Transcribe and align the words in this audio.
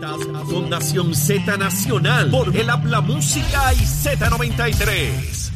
Estás 0.00 0.94
con 0.94 1.14
Z 1.14 1.58
Nacional 1.58 2.30
por 2.30 2.56
el 2.56 2.70
Habla 2.70 3.02
Música 3.02 3.74
y 3.74 3.84
Z93. 3.84 5.50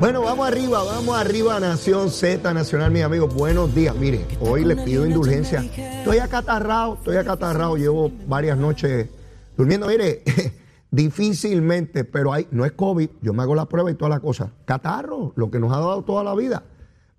Bueno, 0.00 0.22
vamos 0.22 0.48
arriba, 0.48 0.82
vamos 0.82 1.14
arriba, 1.14 1.60
Nación 1.60 2.08
Z 2.08 2.54
Nacional, 2.54 2.90
mis 2.90 3.02
amigos. 3.02 3.34
Buenos 3.34 3.74
días. 3.74 3.94
Mire, 3.96 4.24
hoy 4.40 4.64
les 4.64 4.80
pido 4.80 5.04
indulgencia. 5.04 5.60
Estoy 5.60 6.20
acatarrado, 6.20 6.94
estoy 6.94 7.16
acatarrado. 7.18 7.76
Llevo 7.76 8.10
varias 8.26 8.56
noches 8.56 9.10
durmiendo. 9.58 9.88
Mire, 9.88 10.22
difícilmente, 10.90 12.04
pero 12.04 12.32
hay, 12.32 12.48
no 12.50 12.64
es 12.64 12.72
COVID. 12.72 13.10
Yo 13.20 13.34
me 13.34 13.42
hago 13.42 13.54
la 13.54 13.66
prueba 13.66 13.90
y 13.90 13.94
toda 13.94 14.08
la 14.08 14.20
cosa. 14.20 14.50
Catarro, 14.64 15.34
lo 15.36 15.50
que 15.50 15.58
nos 15.58 15.70
ha 15.70 15.80
dado 15.80 16.02
toda 16.02 16.24
la 16.24 16.34
vida. 16.34 16.62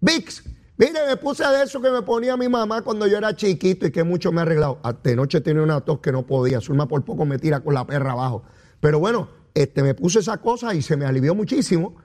VIX, 0.02 0.44
mire, 0.78 1.00
me 1.08 1.18
puse 1.18 1.46
de 1.46 1.64
eso 1.64 1.82
que 1.82 1.90
me 1.90 2.02
ponía 2.02 2.38
mi 2.38 2.50
mamá 2.50 2.82
cuando 2.82 3.08
yo 3.08 3.18
era 3.18 3.36
chiquito 3.36 3.88
y 3.88 3.92
que 3.92 4.04
mucho 4.04 4.32
me 4.32 4.40
ha 4.40 4.42
arreglado. 4.44 4.80
Hasta 4.84 5.16
noche 5.16 5.42
tenía 5.42 5.64
una 5.64 5.82
tos 5.82 6.00
que 6.00 6.12
no 6.12 6.26
podía. 6.26 6.62
Zulma 6.62 6.88
por 6.88 7.04
poco 7.04 7.26
me 7.26 7.38
tira 7.38 7.62
con 7.62 7.74
la 7.74 7.86
perra 7.86 8.12
abajo. 8.12 8.44
Pero 8.80 9.00
bueno, 9.00 9.30
este, 9.54 9.84
me 9.84 9.94
puse 9.94 10.20
esa 10.20 10.38
cosa 10.38 10.74
y 10.74 10.82
se 10.82 10.98
me 10.98 11.06
alivió 11.06 11.36
muchísimo. 11.36 11.96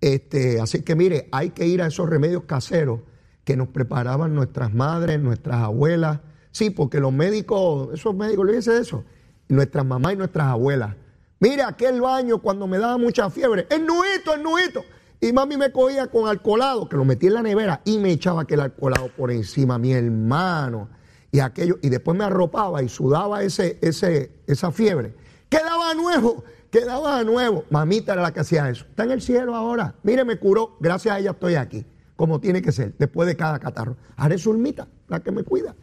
Este, 0.00 0.60
así 0.60 0.82
que 0.82 0.94
mire, 0.94 1.28
hay 1.32 1.50
que 1.50 1.66
ir 1.66 1.80
a 1.82 1.86
esos 1.86 2.08
remedios 2.08 2.44
caseros 2.44 3.00
que 3.44 3.56
nos 3.56 3.68
preparaban 3.68 4.34
nuestras 4.34 4.72
madres, 4.72 5.20
nuestras 5.20 5.56
abuelas. 5.56 6.20
Sí, 6.50 6.70
porque 6.70 7.00
los 7.00 7.12
médicos, 7.12 7.88
esos 7.94 8.14
médicos, 8.14 8.44
olvídense 8.44 8.72
de 8.72 8.80
eso, 8.80 9.04
nuestras 9.48 9.84
mamás 9.84 10.14
y 10.14 10.16
nuestras 10.16 10.46
abuelas. 10.46 10.94
Mire, 11.40 11.62
aquel 11.62 12.00
baño 12.00 12.38
cuando 12.38 12.66
me 12.66 12.78
daba 12.78 12.96
mucha 12.96 13.28
fiebre, 13.28 13.66
el 13.70 13.84
nuito, 13.86 14.34
el 14.34 14.42
nuito. 14.42 14.82
Y 15.24 15.32
mami 15.32 15.56
me 15.56 15.72
cogía 15.72 16.08
con 16.08 16.28
alcoholado, 16.28 16.86
que 16.86 16.96
lo 16.96 17.04
metía 17.06 17.28
en 17.28 17.34
la 17.36 17.42
nevera 17.42 17.80
y 17.86 17.96
me 17.96 18.10
echaba 18.10 18.42
aquel 18.42 18.60
alcoholado 18.60 19.08
por 19.08 19.30
encima, 19.30 19.78
mi 19.78 19.94
hermano. 19.94 20.90
Y 21.32 21.40
aquello, 21.40 21.78
y 21.80 21.88
después 21.88 22.14
me 22.14 22.24
arropaba 22.24 22.82
y 22.82 22.90
sudaba 22.90 23.42
ese, 23.42 23.78
ese, 23.80 24.32
esa 24.46 24.70
fiebre. 24.70 25.14
Quedaba 25.48 25.94
nuevo, 25.94 26.44
quedaba 26.70 27.24
nuevo. 27.24 27.64
Mamita 27.70 28.12
era 28.12 28.20
la 28.20 28.34
que 28.34 28.40
hacía 28.40 28.68
eso. 28.68 28.84
Está 28.84 29.04
en 29.04 29.12
el 29.12 29.22
cielo 29.22 29.54
ahora. 29.54 29.94
Mire, 30.02 30.26
me 30.26 30.38
curó. 30.38 30.76
Gracias 30.78 31.14
a 31.14 31.18
ella 31.18 31.30
estoy 31.30 31.54
aquí. 31.54 31.86
Como 32.16 32.38
tiene 32.38 32.60
que 32.60 32.70
ser, 32.70 32.94
después 32.98 33.26
de 33.26 33.34
cada 33.34 33.58
catarro. 33.58 33.96
Haré 34.16 34.36
Zulmita, 34.36 34.88
la 35.08 35.20
que 35.20 35.32
me 35.32 35.42
cuida. 35.42 35.74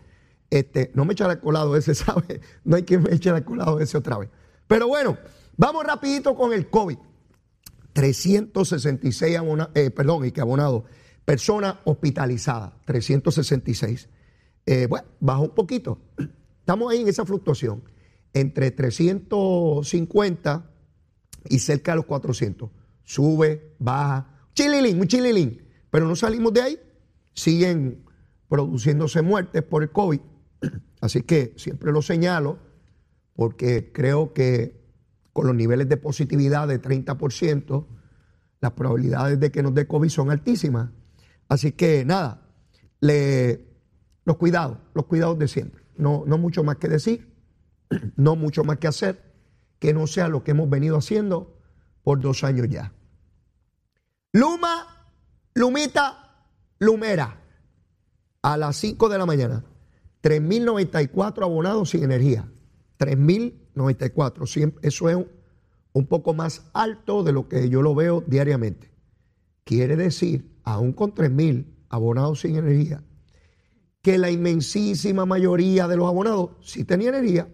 Este, 0.52 0.92
no 0.94 1.04
me 1.04 1.14
echa 1.14 1.26
el 1.32 1.40
colado 1.40 1.76
ese, 1.76 1.96
¿sabe? 1.96 2.42
No 2.64 2.76
hay 2.76 2.84
que 2.84 3.00
me 3.00 3.12
eche 3.12 3.32
el 3.32 3.44
colado 3.44 3.80
ese 3.80 3.98
otra 3.98 4.20
vez. 4.20 4.30
Pero 4.68 4.88
bueno, 4.88 5.18
vamos 5.58 5.84
rapidito 5.84 6.36
con 6.36 6.54
el 6.54 6.70
COVID. 6.70 6.98
366 7.94 9.38
abonados, 9.38 9.72
eh, 9.76 9.92
perdón, 9.92 10.26
y 10.26 10.32
que 10.32 10.42
abonado, 10.42 10.86
personas 11.26 11.78
hospitalizadas, 11.86 12.74
366. 12.86 14.10
Eh, 14.66 14.88
bueno, 14.88 15.08
bajó 15.20 15.44
un 15.44 15.56
poquito. 15.56 16.00
Estamos 16.60 16.92
ahí 16.92 17.02
en 17.02 17.08
esa 17.08 17.26
fluctuación, 17.26 17.84
entre 18.34 18.72
350 18.72 20.70
y 21.50 21.60
cerca 21.60 21.92
de 21.92 21.98
los 21.98 22.06
400. 22.06 22.70
Sube, 23.04 23.76
baja, 23.80 24.48
chililín, 24.54 25.00
un 25.00 25.08
chililín. 25.08 25.62
Pero 25.90 26.08
no 26.08 26.16
salimos 26.16 26.54
de 26.54 26.62
ahí. 26.62 26.80
Siguen 27.34 28.06
produciéndose 28.48 29.22
muertes 29.22 29.64
por 29.64 29.84
el 29.84 29.92
COVID. 29.92 30.22
Así 31.02 31.24
que 31.24 31.54
siempre 31.58 31.92
lo 31.92 32.02
señalo 32.02 32.60
porque 33.36 33.92
creo 33.92 34.34
que 34.34 34.81
con 35.34 35.48
los 35.48 35.56
niveles 35.56 35.88
de 35.90 35.98
positividad 35.98 36.68
de 36.68 36.82
30%, 36.82 37.86
las 38.60 38.72
probabilidades 38.72 39.40
de 39.40 39.52
que 39.52 39.64
nos 39.64 39.74
dé 39.74 39.88
COVID 39.88 40.10
son 40.10 40.30
altísimas. 40.30 40.90
Así 41.48 41.72
que 41.72 42.06
nada, 42.06 42.48
los 43.02 44.38
cuidados, 44.38 44.78
los 44.94 45.06
cuidados 45.06 45.38
de 45.40 45.48
siempre. 45.48 45.84
No, 45.98 46.24
no 46.26 46.38
mucho 46.38 46.64
más 46.64 46.78
que 46.78 46.88
decir, 46.88 47.34
no 48.16 48.36
mucho 48.36 48.64
más 48.64 48.78
que 48.78 48.88
hacer, 48.88 49.32
que 49.80 49.94
no 49.94 50.08
sea 50.08 50.28
lo 50.28 50.44
que 50.44 50.52
hemos 50.52 50.70
venido 50.70 50.98
haciendo 50.98 51.58
por 52.04 52.20
dos 52.20 52.44
años 52.44 52.68
ya. 52.70 52.94
Luma, 54.34 55.08
Lumita, 55.54 56.48
Lumera, 56.80 57.42
a 58.42 58.58
las 58.58 58.78
5 58.78 59.10
de 59.10 59.18
la 59.18 59.26
mañana, 59.26 59.66
3.094 60.24 61.44
abonados 61.44 61.90
sin 61.90 62.04
energía. 62.04 62.50
3.094. 63.02 64.80
Eso 64.84 65.10
es 65.10 65.18
un 65.94 66.06
poco 66.06 66.34
más 66.36 66.70
alto 66.74 67.24
de 67.24 67.32
lo 67.32 67.50
que 67.50 67.68
yo 67.68 67.82
lo 67.82 67.96
veo 67.96 68.24
diariamente. 68.28 68.92
Quiere 69.64 69.96
decir, 69.96 70.52
aún 70.64 70.94
con 70.94 71.16
3.000 71.16 71.66
abonados 71.90 72.42
sin 72.42 72.56
energía, 72.58 73.04
que 74.04 74.18
la 74.20 74.30
inmensísima 74.30 75.26
mayoría 75.26 75.88
de 75.88 75.98
los 75.98 76.08
abonados 76.08 76.52
sí 76.62 76.84
tenía 76.86 77.10
energía, 77.10 77.50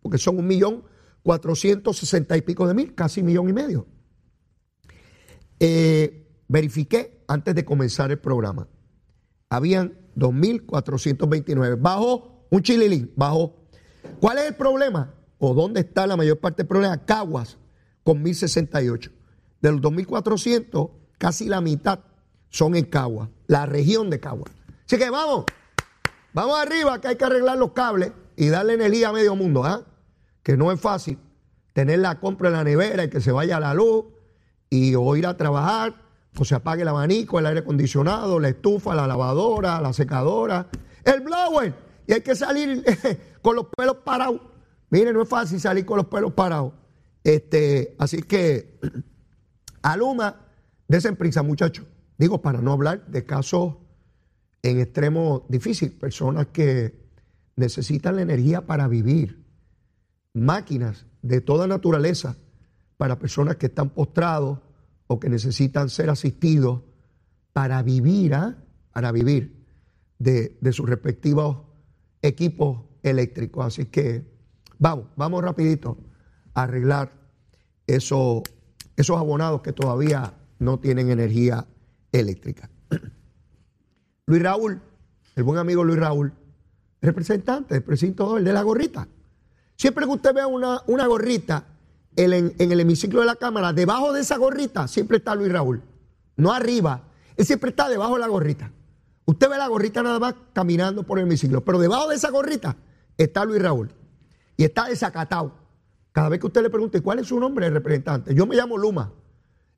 porque 0.00 0.18
son 0.18 0.38
un 0.38 0.46
millón 0.46 0.84
cuatrocientos 1.22 1.98
sesenta 1.98 2.36
y 2.36 2.42
pico 2.42 2.66
de 2.66 2.74
mil, 2.74 2.94
casi 2.94 3.22
millón 3.22 3.48
y 3.48 3.52
medio. 3.52 3.86
Eh, 5.60 6.26
verifiqué 6.48 7.22
antes 7.28 7.54
de 7.54 7.64
comenzar 7.64 8.10
el 8.10 8.18
programa. 8.18 8.68
Habían 9.48 9.98
2.429. 10.16 11.80
Bajó 11.80 12.46
un 12.50 12.62
chililín, 12.62 13.12
bajó 13.16 13.59
¿Cuál 14.20 14.38
es 14.38 14.44
el 14.48 14.54
problema? 14.54 15.14
¿O 15.38 15.54
dónde 15.54 15.80
está 15.80 16.06
la 16.06 16.16
mayor 16.16 16.38
parte 16.38 16.58
del 16.58 16.68
problema? 16.68 16.98
Caguas 16.98 17.56
con 18.04 18.22
1068. 18.22 19.10
De 19.62 19.72
los 19.72 19.80
2400, 19.80 20.90
casi 21.16 21.46
la 21.46 21.62
mitad 21.62 22.00
son 22.50 22.76
en 22.76 22.84
Caguas, 22.84 23.30
la 23.46 23.64
región 23.64 24.10
de 24.10 24.20
Caguas. 24.20 24.52
Así 24.84 24.98
que 24.98 25.08
vamos, 25.08 25.46
vamos 26.34 26.60
arriba, 26.60 27.00
que 27.00 27.08
hay 27.08 27.16
que 27.16 27.24
arreglar 27.24 27.56
los 27.56 27.72
cables 27.72 28.12
y 28.36 28.48
darle 28.48 28.74
energía 28.74 29.08
a 29.08 29.12
medio 29.12 29.34
mundo, 29.36 29.64
¿ah? 29.64 29.84
Que 30.42 30.56
no 30.56 30.70
es 30.70 30.80
fácil 30.80 31.18
tener 31.72 32.00
la 32.00 32.20
compra 32.20 32.48
en 32.48 32.54
la 32.54 32.64
nevera 32.64 33.04
y 33.04 33.10
que 33.10 33.20
se 33.20 33.32
vaya 33.32 33.58
la 33.60 33.72
luz 33.72 34.04
y 34.68 34.94
o 34.96 35.16
ir 35.16 35.26
a 35.26 35.36
trabajar, 35.36 35.94
o 36.38 36.44
se 36.44 36.54
apague 36.54 36.82
el 36.82 36.88
abanico, 36.88 37.38
el 37.38 37.46
aire 37.46 37.60
acondicionado, 37.60 38.38
la 38.38 38.48
estufa, 38.50 38.94
la 38.94 39.06
lavadora, 39.06 39.80
la 39.80 39.92
secadora, 39.92 40.68
el 41.04 41.20
blower. 41.20 41.89
Y 42.10 42.12
hay 42.12 42.22
que 42.22 42.34
salir 42.34 42.84
con 43.40 43.54
los 43.54 43.66
pelos 43.66 43.98
parados. 43.98 44.40
Mire, 44.90 45.12
no 45.12 45.22
es 45.22 45.28
fácil 45.28 45.60
salir 45.60 45.86
con 45.86 45.96
los 45.96 46.06
pelos 46.06 46.32
parados. 46.32 46.72
Este, 47.22 47.94
así 48.00 48.20
que, 48.22 48.80
Aluma, 49.82 50.48
desen 50.88 51.14
prisa, 51.14 51.44
muchachos. 51.44 51.86
Digo, 52.18 52.42
para 52.42 52.60
no 52.60 52.72
hablar 52.72 53.06
de 53.06 53.24
casos 53.24 53.76
en 54.60 54.80
extremo 54.80 55.46
difícil, 55.48 55.92
personas 55.92 56.48
que 56.48 56.98
necesitan 57.54 58.16
la 58.16 58.22
energía 58.22 58.66
para 58.66 58.88
vivir, 58.88 59.46
máquinas 60.34 61.06
de 61.22 61.40
toda 61.40 61.68
naturaleza 61.68 62.36
para 62.96 63.20
personas 63.20 63.54
que 63.54 63.66
están 63.66 63.90
postrados 63.90 64.58
o 65.06 65.20
que 65.20 65.28
necesitan 65.28 65.88
ser 65.88 66.10
asistidos 66.10 66.80
para 67.52 67.80
vivir, 67.84 68.34
¿ah? 68.34 68.58
para 68.92 69.12
vivir 69.12 69.64
de, 70.18 70.58
de 70.60 70.72
sus 70.72 70.88
respectivos 70.88 71.69
equipos 72.22 72.82
eléctrico. 73.02 73.62
Así 73.62 73.86
que 73.86 74.24
vamos, 74.78 75.06
vamos 75.16 75.42
rapidito 75.42 75.98
a 76.54 76.62
arreglar 76.62 77.12
esos 77.86 78.42
abonados 79.08 79.62
que 79.62 79.72
todavía 79.72 80.34
no 80.58 80.78
tienen 80.78 81.10
energía 81.10 81.66
eléctrica. 82.12 82.70
Luis 84.26 84.42
Raúl, 84.42 84.80
el 85.36 85.42
buen 85.42 85.58
amigo 85.58 85.82
Luis 85.84 85.98
Raúl, 85.98 86.32
representante 87.00 87.74
del 87.74 87.82
precinto 87.82 88.36
el 88.36 88.44
de 88.44 88.52
la 88.52 88.62
gorrita. 88.62 89.08
Siempre 89.76 90.04
que 90.04 90.12
usted 90.12 90.34
vea 90.34 90.46
una, 90.46 90.82
una 90.86 91.06
gorrita 91.06 91.64
en, 92.14 92.54
en, 92.58 92.72
el 92.72 92.80
hemiciclo 92.80 93.20
de 93.20 93.26
la 93.26 93.36
Cámara, 93.36 93.72
debajo 93.72 94.12
de 94.12 94.20
esa 94.20 94.36
gorrita 94.36 94.86
siempre 94.86 95.18
está 95.18 95.34
Luis 95.34 95.50
Raúl, 95.50 95.82
no 96.36 96.52
arriba, 96.52 97.08
él 97.36 97.46
siempre 97.46 97.70
está 97.70 97.88
debajo 97.88 98.14
de 98.14 98.20
la 98.20 98.28
gorrita. 98.28 98.70
Usted 99.30 99.48
ve 99.48 99.58
la 99.58 99.68
gorrita 99.68 100.02
nada 100.02 100.18
más 100.18 100.34
caminando 100.52 101.04
por 101.04 101.20
el 101.20 101.24
hemiciclo, 101.24 101.64
pero 101.64 101.78
debajo 101.78 102.08
de 102.08 102.16
esa 102.16 102.32
gorrita 102.32 102.76
está 103.16 103.44
Luis 103.44 103.62
Raúl 103.62 103.92
y 104.56 104.64
está 104.64 104.88
desacatado. 104.88 105.54
Cada 106.10 106.28
vez 106.28 106.40
que 106.40 106.48
usted 106.48 106.62
le 106.62 106.68
pregunte 106.68 107.00
cuál 107.00 107.20
es 107.20 107.28
su 107.28 107.38
nombre 107.38 107.70
representante, 107.70 108.34
yo 108.34 108.44
me 108.44 108.56
llamo 108.56 108.76
Luma. 108.76 109.12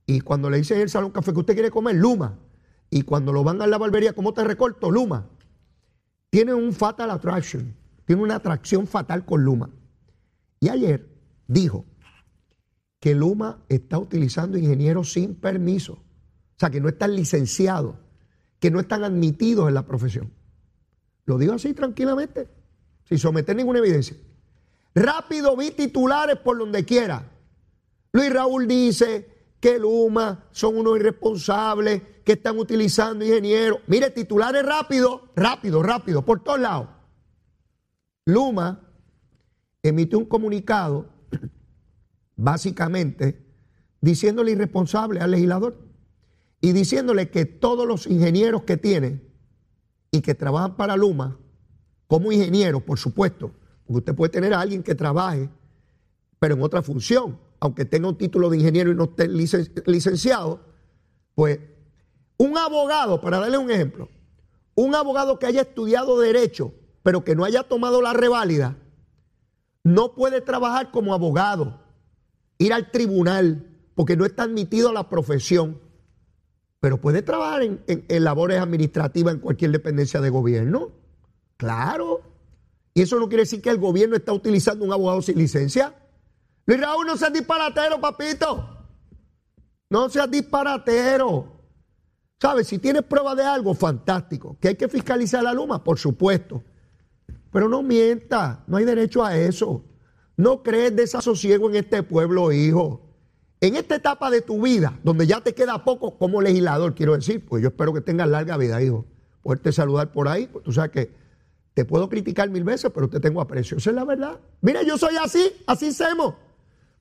Y 0.06 0.22
cuando 0.22 0.48
le 0.48 0.56
dicen 0.56 0.78
en 0.78 0.84
el 0.84 0.88
salón 0.88 1.10
café 1.10 1.34
que 1.34 1.40
usted 1.40 1.52
quiere 1.52 1.70
comer, 1.70 1.96
Luma. 1.96 2.38
Y 2.88 3.02
cuando 3.02 3.30
lo 3.30 3.44
van 3.44 3.60
a 3.60 3.66
la 3.66 3.76
barbería, 3.76 4.14
¿cómo 4.14 4.32
te 4.32 4.42
recorto? 4.42 4.90
Luma. 4.90 5.28
Tiene 6.30 6.54
un 6.54 6.72
fatal 6.72 7.10
attraction, 7.10 7.76
tiene 8.06 8.22
una 8.22 8.36
atracción 8.36 8.86
fatal 8.86 9.26
con 9.26 9.44
Luma. 9.44 9.68
Y 10.60 10.70
ayer 10.70 11.10
dijo 11.46 11.84
que 13.00 13.14
Luma 13.14 13.62
está 13.68 13.98
utilizando 13.98 14.56
ingenieros 14.56 15.12
sin 15.12 15.34
permiso, 15.34 15.92
o 15.92 16.58
sea, 16.58 16.70
que 16.70 16.80
no 16.80 16.88
están 16.88 17.14
licenciados, 17.14 17.96
que 18.62 18.70
no 18.70 18.78
están 18.78 19.02
admitidos 19.02 19.66
en 19.66 19.74
la 19.74 19.84
profesión. 19.84 20.32
Lo 21.24 21.36
digo 21.36 21.52
así 21.52 21.74
tranquilamente 21.74 22.48
sin 23.02 23.18
someter 23.18 23.56
ninguna 23.56 23.80
evidencia. 23.80 24.16
Rápido 24.94 25.56
vi 25.56 25.72
titulares 25.72 26.36
por 26.36 26.56
donde 26.56 26.84
quiera. 26.84 27.28
Luis 28.12 28.32
Raúl 28.32 28.68
dice 28.68 29.56
que 29.58 29.80
Luma 29.80 30.44
son 30.52 30.78
unos 30.78 30.96
irresponsables, 30.96 32.02
que 32.24 32.34
están 32.34 32.56
utilizando 32.56 33.24
ingenieros. 33.24 33.80
Mire, 33.88 34.10
titulares 34.10 34.64
rápido, 34.64 35.32
rápido, 35.34 35.82
rápido, 35.82 36.24
por 36.24 36.44
todos 36.44 36.60
lados. 36.60 36.88
Luma 38.26 38.80
emitió 39.82 40.20
un 40.20 40.26
comunicado 40.26 41.08
básicamente 42.36 43.44
diciéndole 44.00 44.52
irresponsable 44.52 45.18
al 45.18 45.32
legislador 45.32 45.91
y 46.62 46.72
diciéndole 46.72 47.28
que 47.28 47.44
todos 47.44 47.86
los 47.86 48.06
ingenieros 48.06 48.62
que 48.62 48.76
tiene 48.76 49.20
y 50.12 50.20
que 50.20 50.34
trabajan 50.34 50.76
para 50.76 50.96
Luma, 50.96 51.36
como 52.06 52.30
ingenieros, 52.30 52.82
por 52.84 52.98
supuesto, 52.98 53.52
porque 53.84 53.98
usted 53.98 54.14
puede 54.14 54.30
tener 54.30 54.54
a 54.54 54.60
alguien 54.60 54.84
que 54.84 54.94
trabaje, 54.94 55.50
pero 56.38 56.54
en 56.54 56.62
otra 56.62 56.80
función, 56.80 57.38
aunque 57.58 57.84
tenga 57.84 58.08
un 58.08 58.16
título 58.16 58.48
de 58.48 58.58
ingeniero 58.58 58.92
y 58.92 58.94
no 58.94 59.04
esté 59.04 59.28
licenciado, 59.28 60.60
pues 61.34 61.58
un 62.36 62.56
abogado, 62.56 63.20
para 63.20 63.40
darle 63.40 63.58
un 63.58 63.70
ejemplo, 63.70 64.08
un 64.76 64.94
abogado 64.94 65.40
que 65.40 65.46
haya 65.46 65.62
estudiado 65.62 66.20
derecho, 66.20 66.72
pero 67.02 67.24
que 67.24 67.34
no 67.34 67.44
haya 67.44 67.64
tomado 67.64 68.00
la 68.02 68.12
reválida, 68.12 68.78
no 69.82 70.14
puede 70.14 70.40
trabajar 70.40 70.92
como 70.92 71.12
abogado, 71.12 71.82
ir 72.58 72.72
al 72.72 72.92
tribunal, 72.92 73.66
porque 73.96 74.16
no 74.16 74.24
está 74.24 74.44
admitido 74.44 74.90
a 74.90 74.92
la 74.92 75.08
profesión, 75.08 75.80
pero 76.82 77.00
puede 77.00 77.22
trabajar 77.22 77.62
en, 77.62 78.24
labores 78.24 78.60
administrativas 78.60 79.34
en 79.34 79.38
cualquier 79.38 79.70
dependencia 79.70 80.20
de 80.20 80.30
gobierno. 80.30 80.90
Claro. 81.56 82.22
Y 82.92 83.02
eso 83.02 83.20
no 83.20 83.28
quiere 83.28 83.44
decir 83.44 83.62
que 83.62 83.70
el 83.70 83.78
gobierno 83.78 84.16
está 84.16 84.32
utilizando 84.32 84.84
un 84.84 84.92
abogado 84.92 85.22
sin 85.22 85.38
licencia. 85.38 85.94
Luis 86.66 86.80
Raúl, 86.80 87.06
no 87.06 87.16
seas 87.16 87.32
disparatero, 87.32 88.00
papito. 88.00 88.84
No 89.90 90.08
seas 90.08 90.28
disparatero. 90.28 91.52
¿Sabes? 92.40 92.66
Si 92.66 92.78
tienes 92.78 93.04
prueba 93.04 93.36
de 93.36 93.44
algo, 93.44 93.74
fantástico. 93.74 94.56
¿Que 94.60 94.66
hay 94.66 94.74
que 94.74 94.88
fiscalizar 94.88 95.44
la 95.44 95.54
Luma? 95.54 95.84
Por 95.84 96.00
supuesto. 96.00 96.64
Pero 97.52 97.68
no 97.68 97.84
mienta, 97.84 98.64
no 98.66 98.78
hay 98.78 98.84
derecho 98.84 99.24
a 99.24 99.36
eso. 99.36 99.84
No 100.36 100.64
crees 100.64 100.96
desasosiego 100.96 101.70
en 101.70 101.76
este 101.76 102.02
pueblo, 102.02 102.50
hijo. 102.50 103.01
En 103.62 103.76
esta 103.76 103.94
etapa 103.94 104.28
de 104.28 104.40
tu 104.40 104.60
vida, 104.60 104.98
donde 105.04 105.24
ya 105.24 105.40
te 105.40 105.54
queda 105.54 105.84
poco 105.84 106.18
como 106.18 106.42
legislador, 106.42 106.96
quiero 106.96 107.14
decir, 107.14 107.46
pues 107.46 107.62
yo 107.62 107.68
espero 107.68 107.94
que 107.94 108.00
tengas 108.00 108.28
larga 108.28 108.56
vida, 108.56 108.82
hijo. 108.82 109.06
Poderte 109.40 109.70
saludar 109.70 110.10
por 110.10 110.26
ahí, 110.26 110.48
pues 110.48 110.64
tú 110.64 110.72
sabes 110.72 110.90
que 110.90 111.12
te 111.72 111.84
puedo 111.84 112.08
criticar 112.08 112.50
mil 112.50 112.64
veces, 112.64 112.90
pero 112.92 113.08
te 113.08 113.20
tengo 113.20 113.40
aprecio. 113.40 113.76
Esa 113.76 113.90
es 113.90 113.96
la 113.96 114.04
verdad. 114.04 114.40
Mira, 114.62 114.82
yo 114.82 114.98
soy 114.98 115.14
así, 115.14 115.52
así 115.68 115.92
somos. 115.92 116.34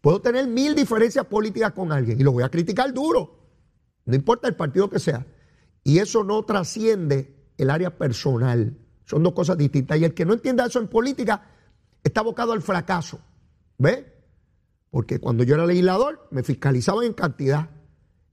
Puedo 0.01 0.21
tener 0.21 0.45
mil 0.45 0.75
diferencias 0.75 1.25
políticas 1.25 1.71
con 1.71 1.91
alguien 1.91 2.21
y 2.21 2.23
lo 2.23 2.31
voy 2.31 2.43
a 2.43 2.49
criticar 2.49 2.93
duro. 2.93 3.39
No 4.05 4.15
importa 4.15 4.47
el 4.47 4.55
partido 4.55 4.87
que 4.87 4.99
sea. 4.99 5.25
Y 5.83 5.97
eso 5.97 6.23
no 6.23 6.43
trasciende 6.43 7.53
el 7.57 7.71
área 7.71 7.97
personal. 7.97 8.77
Son 9.05 9.23
dos 9.23 9.33
cosas 9.33 9.57
distintas. 9.57 9.97
Y 9.97 10.05
el 10.05 10.13
que 10.13 10.25
no 10.25 10.33
entienda 10.33 10.67
eso 10.67 10.79
en 10.79 10.89
política 10.89 11.41
está 12.03 12.21
abocado 12.21 12.53
al 12.53 12.61
fracaso. 12.61 13.19
¿Ve? 13.79 14.10
Porque 14.91 15.19
cuando 15.19 15.43
yo 15.43 15.55
era 15.55 15.65
legislador 15.65 16.27
me 16.29 16.43
fiscalizaban 16.43 17.05
en 17.05 17.13
cantidad. 17.13 17.69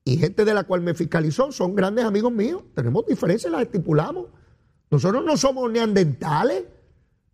Y 0.05 0.19
gente 0.19 0.45
de 0.45 0.55
la 0.55 0.65
cual 0.65 0.81
me 0.81 0.95
fiscalizó 0.95 1.53
son 1.53 1.75
grandes 1.75 2.05
amigos 2.05 2.33
míos. 2.33 2.63
Tenemos 2.75 3.07
diferencias, 3.07 3.51
las 3.51 3.63
estipulamos. 3.63 4.27
Nosotros 4.91 5.25
no 5.25 5.37
somos 5.37 5.71
neandertales, 5.71 6.65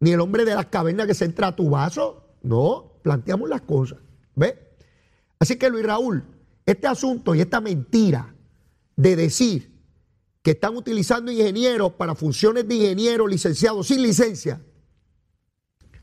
ni 0.01 0.13
el 0.13 0.21
hombre 0.21 0.45
de 0.45 0.55
las 0.55 0.67
cavernas 0.67 1.07
que 1.07 1.15
se 1.15 1.25
entra 1.25 1.49
a 1.49 1.57
tu 1.57 1.71
vaso. 1.71 2.37
No, 2.43 3.01
planteamos 3.03 3.49
las 3.49 3.63
cosas. 3.63 3.99
¿Ve? 4.35 4.77
Así 5.39 5.57
que 5.57 5.71
Luis 5.71 5.87
Raúl, 5.87 6.25
este 6.67 6.87
asunto 6.87 7.35
y 7.35 7.41
esta 7.41 7.61
mentira 7.61 8.35
de 8.97 9.17
decir 9.17 9.75
que 10.43 10.51
están 10.51 10.77
utilizando 10.77 11.33
ingenieros 11.33 11.93
para 11.93 12.15
funciones 12.15 12.69
de 12.69 12.75
ingeniero 12.75 13.27
licenciado 13.27 13.83
sin 13.83 14.03
licencia, 14.03 14.61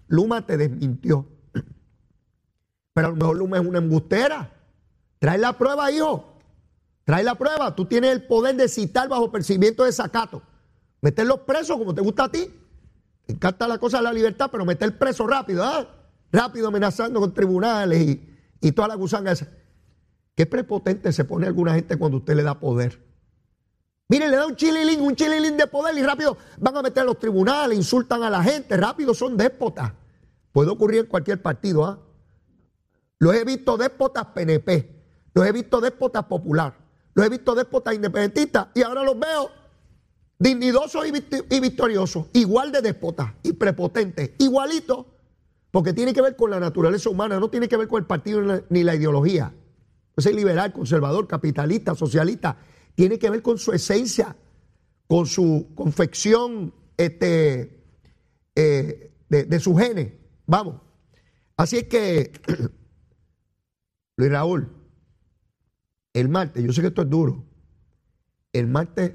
Luma 0.08 0.46
te 0.46 0.58
desmintió. 0.58 1.28
Pero 2.94 3.08
a 3.08 3.10
lo 3.12 3.16
mejor 3.16 3.38
Luma 3.38 3.58
es 3.58 3.66
una 3.66 3.78
embustera. 3.78 4.52
Trae 5.20 5.38
la 5.38 5.58
prueba, 5.58 5.92
hijo. 5.92 6.34
Trae 7.06 7.24
la 7.24 7.36
prueba. 7.36 7.76
Tú 7.76 7.86
tienes 7.86 8.12
el 8.12 8.24
poder 8.24 8.56
de 8.56 8.68
citar 8.68 9.08
bajo 9.08 9.32
percibimiento 9.32 9.84
de 9.84 9.92
sacato. 9.92 10.42
Meterlos 11.02 11.40
presos 11.42 11.78
como 11.78 11.96
te 11.96 12.02
gusta 12.02 12.26
a 12.26 12.32
ti. 12.32 12.54
Te 13.26 13.34
encanta 13.34 13.68
la 13.68 13.78
cosa 13.78 13.98
de 13.98 14.04
la 14.04 14.14
libertad, 14.14 14.50
pero 14.52 14.66
meter 14.66 14.98
preso 14.98 15.26
rápido, 15.28 15.64
¿ah? 15.64 15.88
Rápido 16.32 16.68
amenazando 16.68 17.20
con 17.20 17.34
tribunales 17.34 18.02
y, 18.02 18.30
y 18.62 18.72
toda 18.72 18.88
la 18.88 18.96
gusanga 18.96 19.32
esa. 19.32 19.48
Qué 20.36 20.46
prepotente 20.46 21.12
se 21.12 21.26
pone 21.26 21.48
alguna 21.48 21.76
gente 21.76 21.98
cuando 21.98 22.18
usted 22.18 22.36
le 22.36 22.44
da 22.44 22.60
poder. 22.60 23.00
Miren, 24.08 24.32
le 24.32 24.38
da 24.38 24.46
un 24.46 24.56
chililín, 24.56 25.02
un 25.02 25.16
chililín 25.16 25.56
de 25.56 25.68
poder 25.68 25.98
y 25.98 26.04
rápido 26.04 26.38
van 26.58 26.76
a 26.76 26.82
meter 26.82 27.04
a 27.04 27.06
los 27.06 27.20
tribunales, 27.20 27.78
insultan 27.78 28.24
a 28.24 28.30
la 28.30 28.44
gente, 28.44 28.76
rápido 28.76 29.14
son 29.14 29.38
déspotas. 29.38 29.94
Puede 30.52 30.70
ocurrir 30.70 31.02
en 31.02 31.06
cualquier 31.06 31.42
partido, 31.42 31.86
¿ah? 31.86 32.00
Los 33.22 33.36
he 33.36 33.46
visto 33.46 33.78
déspotas 33.78 34.26
PNP, 34.34 34.90
los 35.36 35.46
he 35.46 35.52
visto 35.52 35.80
déspotas 35.80 36.24
popular, 36.24 36.76
los 37.14 37.24
he 37.24 37.30
visto 37.30 37.54
déspotas 37.54 37.94
independentistas 37.94 38.70
y 38.74 38.82
ahora 38.82 39.04
los 39.04 39.20
veo 39.20 39.52
dignidosos 40.40 41.06
y, 41.06 41.60
victoriosos, 41.60 42.26
igual 42.34 42.72
de 42.72 42.82
déspotas 42.82 43.32
y 43.44 43.54
prepotentes, 43.54 44.32
igualitos, 44.40 45.06
porque 45.70 45.94
tiene 45.94 46.16
que 46.16 46.22
ver 46.24 46.36
con 46.36 46.50
la 46.50 46.60
naturaleza 46.60 47.12
humana, 47.12 47.40
no 47.40 47.52
tiene 47.52 47.68
que 47.68 47.78
ver 47.78 47.88
con 47.88 48.00
el 48.00 48.08
partido 48.08 48.64
ni 48.70 48.82
la 48.82 48.96
ideología. 48.96 49.54
Yo 50.18 50.32
liberal, 50.32 50.74
conservador, 50.74 51.28
capitalista, 51.28 51.94
socialista, 51.94 52.58
tiene 52.96 53.20
que 53.20 53.30
ver 53.30 53.44
con 53.44 53.60
su 53.60 53.72
esencia, 53.72 54.36
con 55.06 55.28
su 55.28 55.68
confección 55.76 56.74
este, 56.98 57.84
eh, 58.56 59.14
de, 59.30 59.44
de 59.44 59.60
su 59.60 59.76
genes. 59.76 60.12
Vamos. 60.48 60.82
Así 61.56 61.78
es 61.78 61.84
que, 61.84 62.32
Luis 64.22 64.32
Raúl, 64.34 64.70
el 66.14 66.30
martes, 66.30 66.64
yo 66.64 66.72
sé 66.74 66.82
que 66.82 66.90
esto 66.90 67.02
es 67.02 67.10
duro, 67.10 67.44
el 68.54 68.68
martes, 68.68 69.14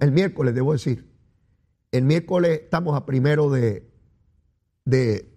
el 0.00 0.12
miércoles 0.12 0.54
debo 0.54 0.74
decir, 0.74 1.10
el 1.90 2.04
miércoles 2.04 2.60
estamos 2.62 2.96
a 2.96 3.04
primero 3.04 3.50
de, 3.50 3.90
de 4.84 5.28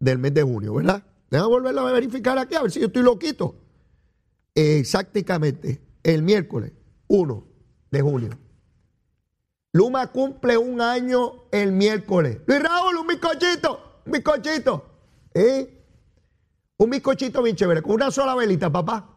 del 0.00 0.18
mes 0.18 0.34
de 0.34 0.42
junio, 0.42 0.74
¿verdad? 0.74 1.04
Déjame 1.30 1.48
volverlo 1.48 1.82
a 1.82 1.92
verificar 1.92 2.36
aquí 2.38 2.56
a 2.56 2.62
ver 2.62 2.72
si 2.72 2.80
yo 2.80 2.86
estoy 2.86 3.04
loquito. 3.04 3.54
Exactamente 4.52 5.80
el 6.02 6.24
miércoles 6.24 6.72
1 7.06 7.46
de 7.92 8.00
junio. 8.00 8.30
Luma 9.70 10.08
cumple 10.10 10.58
un 10.58 10.80
año 10.80 11.44
el 11.52 11.70
miércoles. 11.70 12.40
Luis 12.48 12.60
Raúl, 12.60 12.96
un 12.96 13.06
bizcochito, 13.06 14.00
un 14.06 14.12
bizcochito. 14.12 14.90
¿Eh? 15.34 15.73
Un 16.78 16.90
bizcochito 16.90 17.42
bien 17.42 17.56
chévere, 17.56 17.82
con 17.82 17.92
una 17.92 18.10
sola 18.10 18.34
velita, 18.34 18.70
papá. 18.70 19.16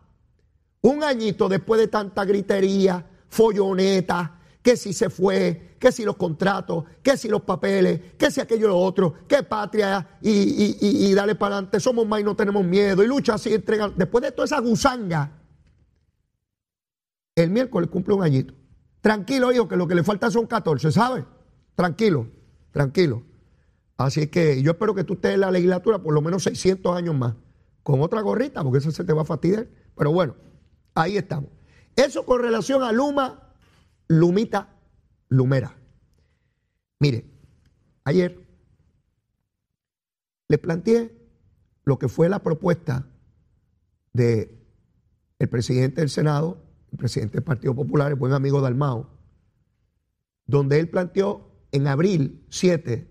Un 0.81 1.03
añito 1.03 1.49
después 1.49 1.81
de 1.81 1.87
tanta 1.87 2.23
gritería, 2.23 3.05
folloneta, 3.29 4.39
que 4.61 4.77
si 4.77 4.93
se 4.93 5.09
fue, 5.09 5.75
que 5.79 5.91
si 5.91 6.03
los 6.03 6.17
contratos, 6.17 6.83
que 7.01 7.17
si 7.17 7.29
los 7.29 7.41
papeles, 7.41 8.13
que 8.17 8.29
si 8.29 8.41
aquello 8.41 8.67
lo 8.67 8.77
otro, 8.77 9.13
que 9.27 9.43
patria 9.43 10.19
y, 10.21 10.29
y, 10.29 10.77
y, 10.81 11.13
dale 11.13 11.35
para 11.35 11.55
adelante, 11.55 11.79
somos 11.79 12.07
más 12.07 12.19
y 12.19 12.23
no 12.23 12.35
tenemos 12.35 12.63
miedo, 12.65 13.03
y 13.03 13.07
lucha 13.07 13.35
así, 13.35 13.53
entrega. 13.53 13.89
Después 13.95 14.23
de 14.23 14.31
toda 14.31 14.45
esa 14.45 14.59
gusanga, 14.59 15.31
el 17.35 17.49
miércoles 17.49 17.89
cumple 17.89 18.13
un 18.15 18.23
añito. 18.23 18.53
Tranquilo, 19.01 19.51
hijo, 19.51 19.67
que 19.67 19.77
lo 19.77 19.87
que 19.87 19.95
le 19.95 20.03
falta 20.03 20.29
son 20.29 20.47
14, 20.47 20.91
¿sabes? 20.91 21.23
Tranquilo, 21.75 22.27
tranquilo. 22.71 23.23
Así 23.95 24.27
que 24.27 24.61
yo 24.61 24.71
espero 24.71 24.93
que 24.93 25.03
tú 25.03 25.13
estés 25.13 25.35
en 25.35 25.39
la 25.41 25.51
legislatura 25.51 25.99
por 25.99 26.13
lo 26.13 26.21
menos 26.21 26.43
600 26.43 26.95
años 26.95 27.15
más, 27.15 27.35
con 27.87 28.01
otra 28.01 28.19
gorrita, 28.19 28.61
porque 28.63 28.79
eso 28.79 28.91
se 28.91 29.05
te 29.05 29.13
va 29.13 29.21
a 29.21 29.25
fastidiar. 29.25 29.65
Pero 29.95 30.11
bueno, 30.11 30.35
ahí 30.93 31.15
estamos. 31.15 31.49
Eso 31.95 32.25
con 32.25 32.41
relación 32.41 32.83
a 32.83 32.91
Luma, 32.91 33.53
Lumita, 34.09 34.75
Lumera. 35.29 35.73
Mire, 36.99 37.31
ayer 38.03 38.45
le 40.49 40.57
planteé 40.57 41.17
lo 41.85 41.97
que 41.97 42.09
fue 42.09 42.27
la 42.27 42.39
propuesta 42.39 43.07
del 44.11 44.59
el 45.39 45.47
presidente 45.47 46.01
del 46.01 46.09
Senado, 46.09 46.61
el 46.91 46.97
presidente 46.97 47.35
del 47.35 47.45
Partido 47.45 47.73
Popular, 47.73 48.09
el 48.09 48.15
buen 48.15 48.33
amigo 48.33 48.59
Dalmao, 48.59 49.09
donde 50.45 50.81
él 50.81 50.89
planteó 50.89 51.53
en 51.71 51.87
abril 51.87 52.45
7 52.49 53.09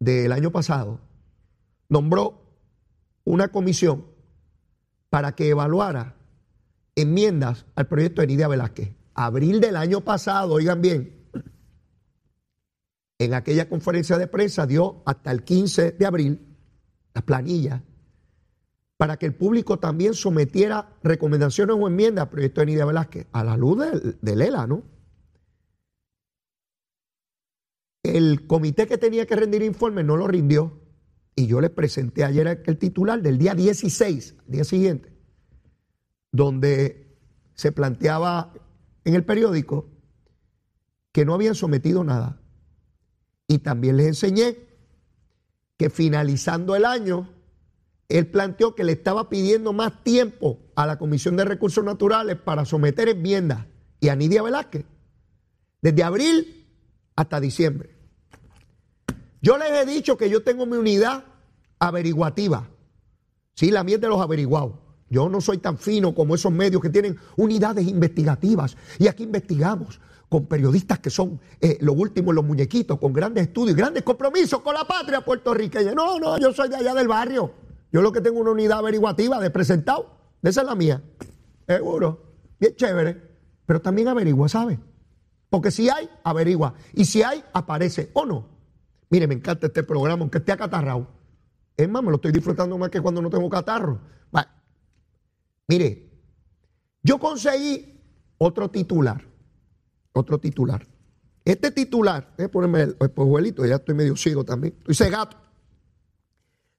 del 0.00 0.32
año 0.32 0.50
pasado, 0.50 1.00
nombró 1.88 2.47
una 3.28 3.48
comisión 3.48 4.06
para 5.10 5.34
que 5.34 5.48
evaluara 5.50 6.16
enmiendas 6.96 7.66
al 7.74 7.86
proyecto 7.86 8.20
de 8.20 8.26
Nidia 8.26 8.48
Velázquez. 8.48 8.94
Abril 9.14 9.60
del 9.60 9.76
año 9.76 10.00
pasado, 10.00 10.54
oigan 10.54 10.80
bien, 10.80 11.28
en 13.18 13.34
aquella 13.34 13.68
conferencia 13.68 14.16
de 14.16 14.28
prensa 14.28 14.66
dio 14.66 15.02
hasta 15.04 15.30
el 15.30 15.42
15 15.42 15.92
de 15.92 16.06
abril 16.06 16.56
las 17.14 17.24
planillas 17.24 17.82
para 18.96 19.16
que 19.16 19.26
el 19.26 19.34
público 19.34 19.78
también 19.78 20.14
sometiera 20.14 20.96
recomendaciones 21.02 21.76
o 21.78 21.86
enmiendas 21.86 22.24
al 22.24 22.30
proyecto 22.30 22.60
de 22.62 22.66
Nidia 22.66 22.86
Velázquez, 22.86 23.26
a 23.32 23.44
la 23.44 23.56
luz 23.56 23.78
de, 24.20 24.36
Lela, 24.36 24.66
¿no? 24.66 24.82
el 28.02 28.46
comité 28.46 28.86
que 28.86 28.98
tenía 28.98 29.26
que 29.26 29.36
rendir 29.36 29.62
informe 29.62 30.02
no 30.02 30.16
lo 30.16 30.26
rindió. 30.26 30.87
Y 31.38 31.46
yo 31.46 31.60
le 31.60 31.70
presenté 31.70 32.24
ayer 32.24 32.64
el 32.66 32.78
titular 32.78 33.22
del 33.22 33.38
día 33.38 33.54
16, 33.54 34.34
día 34.48 34.64
siguiente, 34.64 35.12
donde 36.32 37.16
se 37.54 37.70
planteaba 37.70 38.52
en 39.04 39.14
el 39.14 39.24
periódico 39.24 39.88
que 41.12 41.24
no 41.24 41.34
habían 41.34 41.54
sometido 41.54 42.02
nada. 42.02 42.40
Y 43.46 43.58
también 43.60 43.96
les 43.96 44.08
enseñé 44.08 44.56
que 45.76 45.90
finalizando 45.90 46.74
el 46.74 46.84
año, 46.84 47.32
él 48.08 48.26
planteó 48.26 48.74
que 48.74 48.82
le 48.82 48.90
estaba 48.90 49.28
pidiendo 49.28 49.72
más 49.72 50.02
tiempo 50.02 50.58
a 50.74 50.86
la 50.86 50.98
Comisión 50.98 51.36
de 51.36 51.44
Recursos 51.44 51.84
Naturales 51.84 52.36
para 52.36 52.64
someter 52.64 53.08
enmiendas 53.08 53.64
y 54.00 54.08
a 54.08 54.16
Nidia 54.16 54.42
Velázquez, 54.42 54.86
desde 55.82 56.02
abril 56.02 56.66
hasta 57.14 57.38
diciembre. 57.38 57.97
Yo 59.40 59.58
les 59.58 59.70
he 59.70 59.86
dicho 59.86 60.16
que 60.16 60.28
yo 60.28 60.42
tengo 60.42 60.66
mi 60.66 60.76
unidad 60.76 61.24
averiguativa. 61.78 62.68
Sí, 63.54 63.70
la 63.70 63.84
mía 63.84 63.98
de 63.98 64.08
los 64.08 64.20
averiguados. 64.20 64.72
Yo 65.10 65.28
no 65.28 65.40
soy 65.40 65.58
tan 65.58 65.78
fino 65.78 66.14
como 66.14 66.34
esos 66.34 66.52
medios 66.52 66.82
que 66.82 66.90
tienen 66.90 67.16
unidades 67.36 67.86
investigativas. 67.86 68.76
Y 68.98 69.08
aquí 69.08 69.24
investigamos 69.24 70.00
con 70.28 70.46
periodistas 70.46 70.98
que 70.98 71.10
son 71.10 71.40
eh, 71.60 71.78
lo 71.80 71.94
último 71.94 72.30
en 72.30 72.36
los 72.36 72.44
muñequitos, 72.44 72.98
con 72.98 73.12
grandes 73.12 73.46
estudios, 73.46 73.76
grandes 73.76 74.02
compromisos 74.02 74.60
con 74.60 74.74
la 74.74 74.84
patria 74.84 75.24
puertorriqueña. 75.24 75.92
No, 75.92 76.18
no, 76.18 76.38
yo 76.38 76.52
soy 76.52 76.68
de 76.68 76.76
allá 76.76 76.94
del 76.94 77.08
barrio. 77.08 77.52
Yo 77.90 78.02
lo 78.02 78.12
que 78.12 78.20
tengo 78.20 78.38
una 78.40 78.50
unidad 78.50 78.78
averiguativa 78.78 79.40
de 79.40 79.50
presentado. 79.50 80.18
Esa 80.42 80.60
es 80.60 80.66
la 80.66 80.74
mía. 80.74 81.02
Seguro. 81.66 82.22
Bien 82.60 82.74
chévere. 82.76 83.22
Pero 83.64 83.80
también 83.80 84.08
averigua, 84.08 84.48
¿sabe? 84.48 84.78
Porque 85.48 85.70
si 85.70 85.88
hay, 85.88 86.08
averigua. 86.22 86.74
Y 86.92 87.06
si 87.06 87.22
hay, 87.22 87.42
aparece 87.52 88.10
o 88.12 88.26
no. 88.26 88.57
Mire, 89.10 89.26
me 89.26 89.34
encanta 89.34 89.66
este 89.66 89.82
programa, 89.82 90.22
aunque 90.22 90.38
esté 90.38 90.52
acatarrado. 90.52 91.08
Es 91.76 91.88
más, 91.88 92.02
me 92.02 92.10
lo 92.10 92.16
estoy 92.16 92.32
disfrutando 92.32 92.76
más 92.76 92.90
que 92.90 93.00
cuando 93.00 93.22
no 93.22 93.30
tengo 93.30 93.48
catarro. 93.48 94.00
Mire, 95.70 96.10
yo 97.02 97.18
conseguí 97.18 98.00
otro 98.38 98.70
titular 98.70 99.28
otro 100.18 100.38
titular. 100.38 100.86
Este 101.44 101.70
titular, 101.70 102.34
déjame 102.36 102.48
ponerme 102.48 102.82
el, 102.82 102.96
el 103.00 103.68
ya 103.68 103.76
estoy 103.76 103.94
medio 103.94 104.16
ciego 104.16 104.44
también, 104.44 104.74
estoy 104.78 104.94
cegato. 104.94 105.36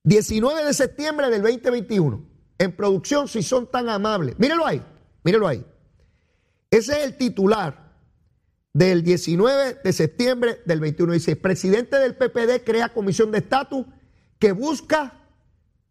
19 0.04 0.66
de 0.66 0.74
septiembre 0.74 1.30
del 1.30 1.42
2021, 1.42 2.24
en 2.58 2.76
producción, 2.76 3.28
si 3.28 3.42
son 3.42 3.68
tan 3.68 3.90
amables. 3.90 4.38
Mírelo 4.38 4.66
ahí, 4.66 4.82
mírelo 5.24 5.48
ahí. 5.48 5.66
Ese 6.70 7.00
es 7.00 7.06
el 7.06 7.18
titular 7.18 7.89
del 8.74 9.04
19 9.04 9.80
de 9.84 9.94
septiembre 9.94 10.62
del 10.66 10.80
21. 10.80 11.14
Dice, 11.14 11.36
presidente 11.36 11.98
del 11.98 12.16
PPD 12.16 12.64
crea 12.64 12.90
comisión 12.90 13.32
de 13.32 13.40
estatus 13.40 13.86
que 14.38 14.52
busca 14.52 15.14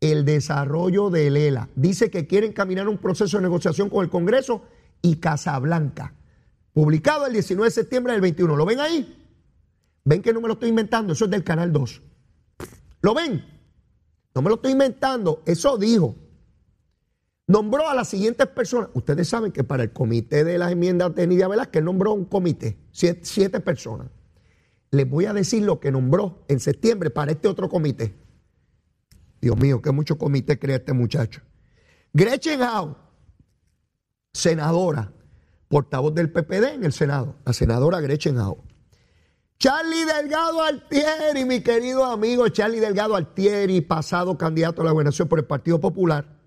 el 0.01 0.25
desarrollo 0.25 1.11
del 1.11 1.37
ELA. 1.37 1.69
Dice 1.75 2.11
que 2.11 2.27
quieren 2.27 2.53
caminar 2.53 2.89
un 2.89 2.99
proceso 2.99 3.37
de 3.37 3.43
negociación 3.43 3.91
con 3.91 4.05
el 4.05 4.11
Congreso 4.11 4.63
y 5.03 5.17
Casablanca 5.17 6.15
publicado 6.79 7.27
el 7.27 7.33
19 7.33 7.67
de 7.67 7.75
septiembre 7.75 8.13
del 8.13 8.23
21. 8.23 8.55
¿Lo 8.55 8.65
ven 8.65 8.79
ahí? 8.79 9.21
¿Ven 10.05 10.23
que 10.23 10.33
no 10.33 10.41
me 10.41 10.47
lo 10.47 10.55
estoy 10.55 10.69
inventando? 10.69 11.13
Eso 11.13 11.25
es 11.25 11.31
del 11.33 11.43
Canal 11.43 11.73
2. 11.73 12.03
¿Lo 13.01 13.15
ven? 13.15 13.45
No 14.33 14.43
me 14.43 14.49
lo 14.49 14.55
estoy 14.55 14.71
inventando, 14.71 15.43
eso 15.45 15.77
dijo. 15.77 16.15
Nombró 17.49 17.89
a 17.89 17.95
las 17.95 18.09
siguientes 18.09 18.47
personas. 18.49 18.91
Ustedes 18.93 19.27
saben 19.27 19.53
que 19.53 19.65
para 19.65 19.83
el 19.83 19.93
comité 19.93 20.45
de 20.45 20.59
las 20.59 20.71
enmiendas 20.71 21.15
de 21.15 21.27
Nidia 21.27 21.49
Velázquez 21.49 21.83
nombró 21.83 22.13
un 22.13 22.27
comité, 22.27 22.77
siete, 22.93 23.61
personas. 23.61 24.09
Les 24.91 25.09
voy 25.09 25.25
a 25.25 25.33
decir 25.33 25.63
lo 25.63 25.81
que 25.81 25.91
nombró 25.91 26.45
en 26.49 26.61
septiembre 26.61 27.09
para 27.09 27.33
este 27.33 27.49
otro 27.49 27.71
comité. 27.71 28.15
Dios 29.41 29.57
mío, 29.57 29.81
qué 29.81 29.93
mucho 29.93 30.19
comité 30.19 30.59
crea 30.59 30.77
este 30.77 30.93
muchacho. 30.93 31.41
Gretchen 32.13 32.61
senadora, 34.35 35.11
portavoz 35.69 36.15
del 36.15 36.31
PPD 36.31 36.75
en 36.75 36.85
el 36.85 36.93
Senado, 36.93 37.37
la 37.47 37.55
senadora 37.55 38.01
Gretchen. 38.01 38.37
Charlie 39.59 40.05
Delgado 40.05 40.63
Altieri, 40.63 41.47
mi 41.47 41.63
querido 41.63 42.05
amigo 42.05 42.47
Charlie 42.51 42.79
Delgado 42.79 43.17
Altieri, 43.17 43.81
pasado 43.81 44.37
candidato 44.37 44.83
a 44.83 44.85
la 44.85 44.91
gobernación 44.91 45.29
por 45.29 45.39
el 45.39 45.47
Partido 45.47 45.81
Popular, 45.81 46.38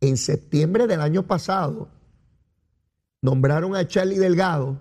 en 0.00 0.16
septiembre 0.16 0.86
del 0.86 1.00
año 1.00 1.26
pasado 1.26 1.88
nombraron 3.22 3.76
a 3.76 3.86
Charlie 3.86 4.18
Delgado 4.18 4.80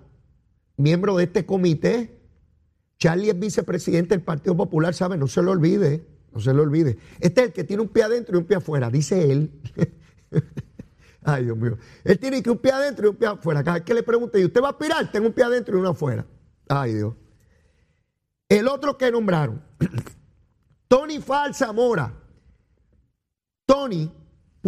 miembro 0.79 1.17
de 1.17 1.25
este 1.25 1.45
comité. 1.45 2.17
Charlie 2.97 3.29
es 3.29 3.39
vicepresidente 3.39 4.15
del 4.15 4.23
Partido 4.23 4.57
Popular, 4.57 4.93
¿sabe? 4.93 5.17
No 5.17 5.27
se 5.27 5.41
lo 5.41 5.51
olvide, 5.51 6.05
no 6.33 6.39
se 6.39 6.53
lo 6.53 6.63
olvide. 6.63 6.97
Este 7.19 7.41
es 7.41 7.47
el 7.47 7.53
que 7.53 7.63
tiene 7.63 7.83
un 7.83 7.89
pie 7.89 8.03
adentro 8.03 8.35
y 8.35 8.39
un 8.39 8.45
pie 8.45 8.57
afuera, 8.57 8.89
dice 8.89 9.31
él. 9.31 9.51
Ay, 11.23 11.45
Dios 11.45 11.57
mío. 11.57 11.77
Él 12.03 12.17
tiene 12.17 12.41
que 12.41 12.49
un 12.49 12.57
pie 12.57 12.71
adentro 12.71 13.07
y 13.07 13.09
un 13.09 13.15
pie 13.15 13.27
afuera. 13.27 13.63
Cada 13.63 13.75
vez 13.75 13.83
que 13.83 13.93
le 13.93 14.03
pregunte, 14.03 14.39
¿y 14.39 14.45
usted 14.45 14.61
va 14.61 14.67
a 14.67 14.71
aspirar? 14.71 15.11
Tengo 15.11 15.27
un 15.27 15.33
pie 15.33 15.43
adentro 15.43 15.77
y 15.77 15.79
uno 15.79 15.89
afuera. 15.89 16.25
Ay, 16.67 16.93
Dios. 16.93 17.13
El 18.47 18.67
otro 18.67 18.97
que 18.97 19.11
nombraron, 19.11 19.61
Tony 20.88 21.19
Falsamora. 21.19 22.13
Tony 23.65 24.11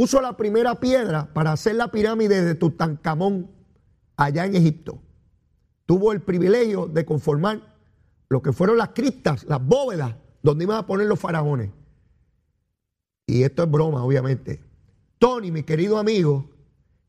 puso 0.01 0.20
la 0.20 0.36
primera 0.36 0.79
piedra 0.79 1.31
para 1.31 1.51
hacer 1.51 1.75
la 1.75 1.91
pirámide 1.91 2.43
de 2.43 2.55
Tutankamón 2.55 3.51
allá 4.17 4.48
en 4.48 4.55
Egipto. 4.55 5.00
Tuvo 5.86 6.12
el 6.12 6.24
privilegio 6.24 6.88
de 6.88 7.05
conformar 7.05 7.77
lo 8.27 8.41
que 8.41 8.51
fueron 8.51 8.79
las 8.79 8.89
criptas, 8.96 9.43
las 9.43 9.63
bóvedas, 9.63 10.15
donde 10.41 10.63
iban 10.63 10.77
a 10.77 10.88
poner 10.88 11.05
los 11.05 11.20
faraones. 11.20 11.70
Y 13.27 13.43
esto 13.43 13.62
es 13.62 13.70
broma, 13.70 14.03
obviamente. 14.03 14.60
Tony, 15.20 15.51
mi 15.51 15.62
querido 15.62 16.00
amigo, 16.00 16.50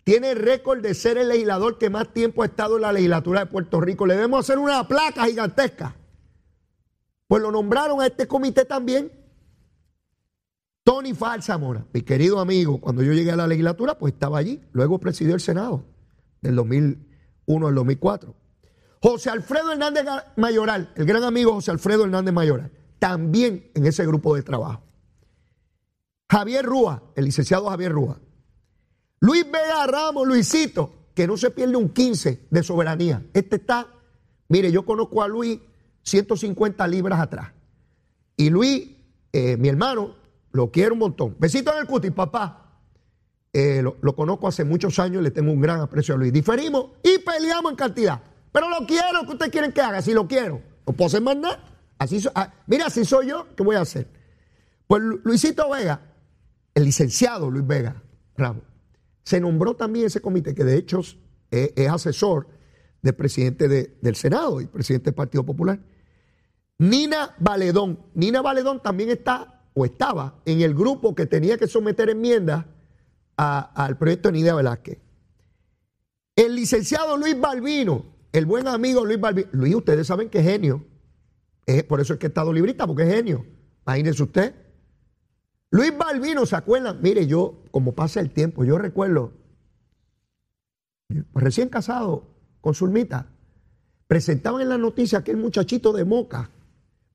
tiene 0.04 0.32
el 0.32 0.38
récord 0.38 0.82
de 0.82 0.92
ser 0.92 1.16
el 1.16 1.30
legislador 1.30 1.78
que 1.78 1.88
más 1.88 2.12
tiempo 2.12 2.42
ha 2.42 2.46
estado 2.46 2.76
en 2.76 2.82
la 2.82 2.92
legislatura 2.92 3.40
de 3.40 3.46
Puerto 3.46 3.80
Rico. 3.80 4.04
Le 4.04 4.16
debemos 4.16 4.40
hacer 4.40 4.58
una 4.58 4.87
placa 4.87 5.25
gigantesca. 5.25 5.96
Pues 7.26 7.40
lo 7.40 7.50
nombraron 7.50 8.02
a 8.02 8.06
este 8.06 8.28
comité 8.28 8.66
también. 8.66 9.22
Tony 10.84 11.14
Falsamora, 11.14 11.86
mi 11.92 12.02
querido 12.02 12.40
amigo, 12.40 12.80
cuando 12.80 13.02
yo 13.02 13.12
llegué 13.12 13.30
a 13.30 13.36
la 13.36 13.46
legislatura, 13.46 13.98
pues 13.98 14.14
estaba 14.14 14.38
allí. 14.38 14.60
Luego 14.72 14.98
presidió 14.98 15.34
el 15.34 15.40
Senado 15.40 15.84
del 16.40 16.56
2001 16.56 17.66
al 17.68 17.74
2004. 17.74 18.34
José 19.00 19.30
Alfredo 19.30 19.72
Hernández 19.72 20.04
Mayoral, 20.36 20.92
el 20.96 21.06
gran 21.06 21.22
amigo 21.24 21.52
José 21.52 21.70
Alfredo 21.70 22.04
Hernández 22.04 22.34
Mayoral, 22.34 22.72
también 22.98 23.70
en 23.74 23.86
ese 23.86 24.06
grupo 24.06 24.34
de 24.34 24.42
trabajo. 24.42 24.82
Javier 26.30 26.64
Rúa, 26.64 27.02
el 27.14 27.26
licenciado 27.26 27.68
Javier 27.68 27.92
Rúa. 27.92 28.18
Luis 29.20 29.44
Vega 29.44 29.86
Ramos, 29.86 30.26
Luisito, 30.26 31.10
que 31.14 31.26
no 31.26 31.36
se 31.36 31.50
pierde 31.50 31.76
un 31.76 31.90
15 31.90 32.46
de 32.50 32.62
soberanía. 32.62 33.24
Este 33.34 33.56
está, 33.56 33.86
mire, 34.48 34.72
yo 34.72 34.84
conozco 34.84 35.22
a 35.22 35.28
Luis 35.28 35.60
150 36.02 36.88
libras 36.88 37.20
atrás. 37.20 37.52
Y 38.36 38.50
Luis, 38.50 38.88
eh, 39.32 39.56
mi 39.56 39.68
hermano, 39.68 40.16
lo 40.52 40.71
quiero 40.71 40.94
un 40.94 41.00
montón. 41.00 41.37
Besito 41.38 41.73
en 41.73 41.78
el 41.78 41.87
cutis, 41.87 42.12
papá. 42.12 42.59
Eh, 43.52 43.82
lo, 43.82 44.16
conozco 44.16 44.49
hace 44.49 44.64
muchos 44.64 44.99
años, 44.99 45.23
le 45.23 45.30
tengo 45.30 45.52
un 45.52 45.61
gran 45.61 45.80
aprecio 45.80 46.14
a 46.14 46.18
Luis. 46.18 46.32
Diferimos 46.32 46.92
y 47.02 47.18
peleamos 47.18 47.73
en 47.73 47.76
cantidad. 47.76 48.23
Pero 48.50 48.68
lo 48.71 48.87
quiero, 48.87 49.23
¿qué 49.25 49.32
ustedes 49.32 49.52
quieren 49.52 49.73
que 49.73 49.80
haga? 49.80 50.00
Si 50.00 50.12
lo 50.12 50.26
quiero. 50.26 50.61
No 50.87 50.92
puedo 50.92 51.06
hacer 51.06 51.23
más 51.23 51.37
nada. 51.37 51.64
Así 51.99 52.23
ah, 52.35 52.52
mira, 52.66 52.90
si 52.90 53.04
soy 53.04 53.28
yo, 53.28 53.47
¿qué 53.56 53.62
voy 53.62 53.76
a 53.76 53.80
hacer? 53.80 54.09
Pues 54.87 55.02
Luisito 55.23 55.71
Vega 55.71 56.00
el 56.75 56.85
licenciado 56.85 57.50
Luis 57.50 57.66
Vega 57.66 58.02
Ramos, 58.37 58.64
se 59.25 59.40
nombró 59.40 59.76
también 59.76 60.06
ese 60.06 60.21
comité, 60.21 60.54
que 60.54 60.64
de 60.64 60.76
hecho 60.76 61.00
es, 61.50 61.88
asesor 61.88 62.49
del 63.02 63.14
presidente 63.14 63.68
del 63.68 64.16
Senado 64.16 64.61
y 64.61 64.66
presidente 64.66 65.06
del 65.06 65.14
Partido 65.14 65.44
Popular. 65.44 65.78
Nina 66.78 67.35
Valedón. 67.38 67.99
Nina 68.14 68.42
Valedón 68.42 68.82
también 68.82 69.11
está 69.11 69.51
o 69.75 69.85
estaba 69.85 70.41
en 70.45 70.61
el 70.61 70.75
grupo 70.75 71.14
que 71.14 71.26
tenía 71.26 71.59
que 71.59 71.67
someter 71.67 72.11
enmiendas 72.11 72.67
al 73.37 73.99
proyecto 73.99 74.29
de 74.29 74.33
Nidia 74.33 74.55
Velázquez. 74.55 74.99
El 76.37 76.55
licenciado 76.55 77.17
Luis 77.17 77.38
Balbino, 77.38 78.07
el 78.33 78.47
buen 78.47 78.69
amigo 78.69 79.05
Luis 79.05 79.21
Balbino. 79.21 79.49
Luis, 79.52 79.75
ustedes 79.75 80.07
saben 80.07 80.29
que 80.29 80.38
es 80.38 80.45
genio. 80.45 80.85
por 81.88 82.00
eso 82.00 82.14
es 82.14 82.19
que 82.19 82.26
he 82.26 82.29
estado 82.29 82.52
librista, 82.52 82.87
porque 82.87 83.02
es 83.02 83.14
genio. 83.14 83.45
Imagínense 83.87 84.23
usted. 84.23 84.55
Luis 85.71 85.97
Balbino, 85.97 86.45
¿se 86.47 86.55
acuerdan? 86.57 87.00
Mire, 87.02 87.26
yo, 87.26 87.64
como 87.71 87.95
pasa 87.95 88.21
el 88.21 88.31
tiempo, 88.31 88.64
yo 88.64 88.79
recuerdo, 88.79 89.33
recién 91.35 91.69
casado 91.69 92.29
con 92.61 92.75
Zulmita, 92.75 93.31
presentaban 94.07 94.61
en 94.61 94.69
la 94.69 94.79
noticia 94.79 95.19
aquel 95.19 95.38
muchachito 95.38 95.93
de 95.93 96.05
Moca, 96.05 96.50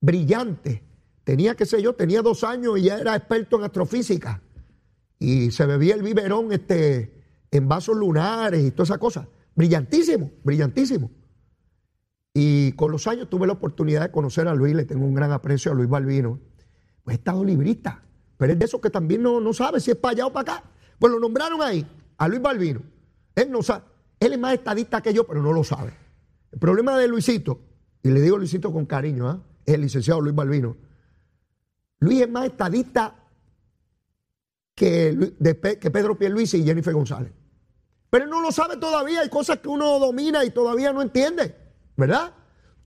brillante, 0.02 0.84
tenía, 1.28 1.56
qué 1.56 1.66
sé 1.66 1.82
yo, 1.82 1.94
tenía 1.94 2.22
dos 2.22 2.46
años 2.46 2.80
y 2.80 2.84
ya 2.84 3.00
era 3.00 3.14
experto 3.14 3.58
en 3.58 3.66
astrofísica, 3.66 4.42
y 5.20 5.52
se 5.52 5.66
bebía 5.66 5.94
el 5.94 6.02
biberón 6.02 6.54
este, 6.54 7.22
en 7.52 7.68
vasos 7.68 7.98
lunares 7.98 8.64
y 8.64 8.72
toda 8.72 8.86
esa 8.86 8.98
cosa. 8.98 9.28
Brillantísimo, 9.54 10.32
brillantísimo. 10.46 11.12
Y 12.34 12.72
con 12.74 12.94
los 12.94 13.08
años 13.08 13.30
tuve 13.30 13.46
la 13.46 13.52
oportunidad 13.52 14.04
de 14.04 14.12
conocer 14.12 14.48
a 14.48 14.56
Luis, 14.56 14.74
le 14.74 14.86
tengo 14.86 15.04
un 15.06 15.14
gran 15.14 15.34
aprecio 15.34 15.74
a 15.74 15.76
Luis 15.76 15.90
Balbino. 15.90 16.40
Pues 17.04 17.16
he 17.16 17.18
estado 17.18 17.44
librista, 17.44 18.02
pero 18.38 18.54
es 18.54 18.60
de 18.60 18.64
esos 18.64 18.80
que 18.80 18.90
también 18.90 19.22
no, 19.22 19.42
no 19.42 19.52
sabe 19.52 19.82
si 19.82 19.92
es 19.92 19.98
para 19.98 20.14
allá 20.14 20.28
o 20.28 20.32
para 20.32 20.54
acá. 20.54 20.64
Pues 20.98 21.12
lo 21.12 21.20
nombraron 21.20 21.62
ahí, 21.62 21.86
a 22.20 22.30
Luis 22.30 22.42
Balbino. 22.42 22.84
Él 23.36 23.52
no 23.52 23.62
sabe, 23.64 23.84
él 24.22 24.32
es 24.32 24.40
más 24.40 24.54
estadista 24.54 25.02
que 25.02 25.14
yo, 25.14 25.28
pero 25.28 25.44
no 25.44 25.52
lo 25.52 25.66
sabe. 25.66 25.92
El 26.54 26.60
problema 26.60 26.98
de 26.98 27.10
Luisito, 27.10 27.60
y 28.02 28.12
le 28.12 28.22
digo 28.22 28.38
Luisito 28.38 28.72
con 28.72 28.86
cariño, 28.86 29.28
¿ah? 29.28 29.44
es 29.66 29.74
el 29.74 29.82
licenciado 29.82 30.22
Luis 30.22 30.34
Balbino. 30.34 30.87
Luis 32.00 32.22
es 32.22 32.30
más 32.30 32.46
estadista 32.46 33.16
que, 34.76 35.34
que 35.82 35.92
Pedro 35.92 36.18
Pierluisi 36.18 36.58
y 36.58 36.64
Jennifer 36.64 36.94
González. 36.94 37.34
Pero 38.10 38.26
él 38.26 38.30
no 38.30 38.42
lo 38.42 38.52
sabe 38.52 38.78
todavía, 38.78 39.22
hay 39.22 39.30
cosas 39.30 39.60
que 39.60 39.68
uno 39.68 40.00
domina 40.00 40.46
y 40.46 40.52
todavía 40.52 40.94
no 40.94 41.02
entiende, 41.02 41.56
¿verdad? 41.96 42.34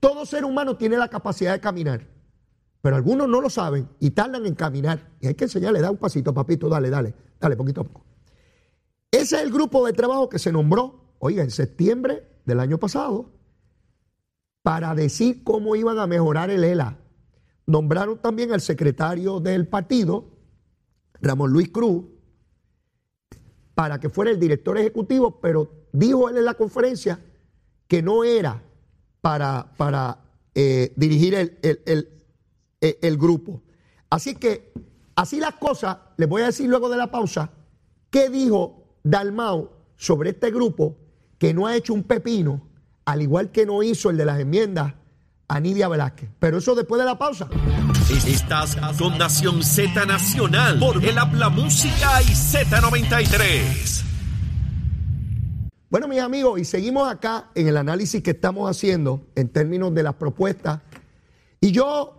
Todo 0.00 0.26
ser 0.26 0.44
humano 0.44 0.76
tiene 0.76 0.96
la 0.96 1.08
capacidad 1.08 1.52
de 1.52 1.60
caminar, 1.60 2.08
pero 2.80 2.96
algunos 2.96 3.28
no 3.28 3.40
lo 3.40 3.48
saben 3.48 3.88
y 4.00 4.10
tardan 4.10 4.46
en 4.46 4.54
caminar. 4.54 5.10
Y 5.20 5.28
hay 5.28 5.34
que 5.34 5.44
enseñarle, 5.44 5.80
da 5.80 5.90
un 5.90 5.98
pasito, 5.98 6.34
papito, 6.34 6.68
dale, 6.68 6.90
dale, 6.90 7.14
dale, 7.38 7.56
poquito 7.56 7.82
a 7.82 7.84
poco. 7.84 8.04
Ese 9.12 9.36
es 9.36 9.42
el 9.42 9.52
grupo 9.52 9.86
de 9.86 9.92
trabajo 9.92 10.28
que 10.28 10.38
se 10.38 10.50
nombró, 10.50 11.14
oiga, 11.18 11.44
en 11.44 11.50
septiembre 11.50 12.26
del 12.44 12.58
año 12.58 12.78
pasado, 12.78 13.30
para 14.62 14.94
decir 14.94 15.44
cómo 15.44 15.76
iban 15.76 15.98
a 15.98 16.06
mejorar 16.06 16.50
el 16.50 16.64
ELA. 16.64 16.98
Nombraron 17.66 18.18
también 18.18 18.52
al 18.52 18.60
secretario 18.60 19.40
del 19.40 19.68
partido, 19.68 20.28
Ramón 21.20 21.52
Luis 21.52 21.70
Cruz, 21.70 22.04
para 23.74 24.00
que 24.00 24.10
fuera 24.10 24.30
el 24.30 24.40
director 24.40 24.76
ejecutivo, 24.76 25.40
pero 25.40 25.86
dijo 25.92 26.28
él 26.28 26.36
en 26.38 26.44
la 26.44 26.54
conferencia 26.54 27.20
que 27.86 28.02
no 28.02 28.24
era 28.24 28.62
para, 29.20 29.72
para 29.76 30.18
eh, 30.54 30.92
dirigir 30.96 31.34
el, 31.34 31.58
el, 32.80 33.16
grupo. 33.16 33.62
Así 34.10 34.34
que, 34.34 34.72
así 35.14 35.38
las 35.38 35.54
cosas, 35.54 35.98
les 36.16 36.28
voy 36.28 36.42
a 36.42 36.46
decir 36.46 36.68
luego 36.68 36.88
de 36.88 36.96
la 36.96 37.10
pausa, 37.10 37.52
¿qué 38.10 38.28
dijo 38.28 38.98
Dalmau 39.04 39.70
sobre 39.96 40.30
este 40.30 40.50
grupo 40.50 40.96
que 41.38 41.54
no 41.54 41.66
ha 41.66 41.76
hecho 41.76 41.94
un 41.94 42.02
pepino, 42.02 42.68
al 43.04 43.22
igual 43.22 43.50
que 43.52 43.66
no 43.66 43.82
hizo 43.82 44.10
el 44.10 44.16
de 44.16 44.24
las 44.24 44.40
enmiendas 44.40 44.94
a 45.52 45.60
Nidia 45.60 45.86
Velázquez? 45.86 46.30
Pero 46.38 46.58
eso 46.58 46.74
después 46.74 46.98
de 46.98 47.04
la 47.04 47.18
pausa. 47.18 47.48
Estás 48.26 48.76
con 48.98 49.18
Nación 49.18 49.62
Z 49.62 50.06
Nacional 50.06 50.78
por 50.78 51.04
el 51.04 51.18
Habla 51.18 51.50
Música 51.50 52.22
y 52.22 52.32
Z93. 52.32 54.02
Bueno, 55.90 56.08
mis 56.08 56.20
amigos, 56.20 56.58
y 56.58 56.64
seguimos 56.64 57.06
acá 57.06 57.50
en 57.54 57.68
el 57.68 57.76
análisis 57.76 58.22
que 58.22 58.30
estamos 58.30 58.70
haciendo 58.70 59.26
en 59.34 59.50
términos 59.50 59.94
de 59.94 60.02
las 60.02 60.14
propuestas. 60.14 60.80
Y 61.60 61.70
yo 61.70 62.14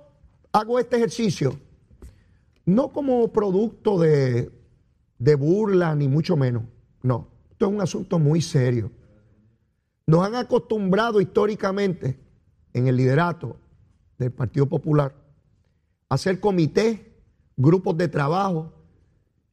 hago 0.51 0.77
este 0.77 0.97
ejercicio 0.97 1.59
no 2.65 2.89
como 2.89 3.27
producto 3.29 3.97
de, 3.97 4.51
de 5.17 5.35
burla, 5.35 5.95
ni 5.95 6.07
mucho 6.07 6.37
menos. 6.37 6.63
No, 7.01 7.29
esto 7.49 7.65
es 7.65 7.71
un 7.71 7.81
asunto 7.81 8.19
muy 8.19 8.41
serio. 8.43 8.91
Nos 10.05 10.23
han 10.23 10.35
acostumbrado 10.35 11.19
históricamente 11.19 12.22
en 12.73 12.87
el 12.87 12.97
liderato 12.97 13.57
del 14.17 14.31
Partido 14.31 14.67
Popular 14.67 15.23
hacer 16.13 16.39
comités, 16.39 16.99
grupos 17.57 17.97
de 17.97 18.07
trabajo. 18.07 18.71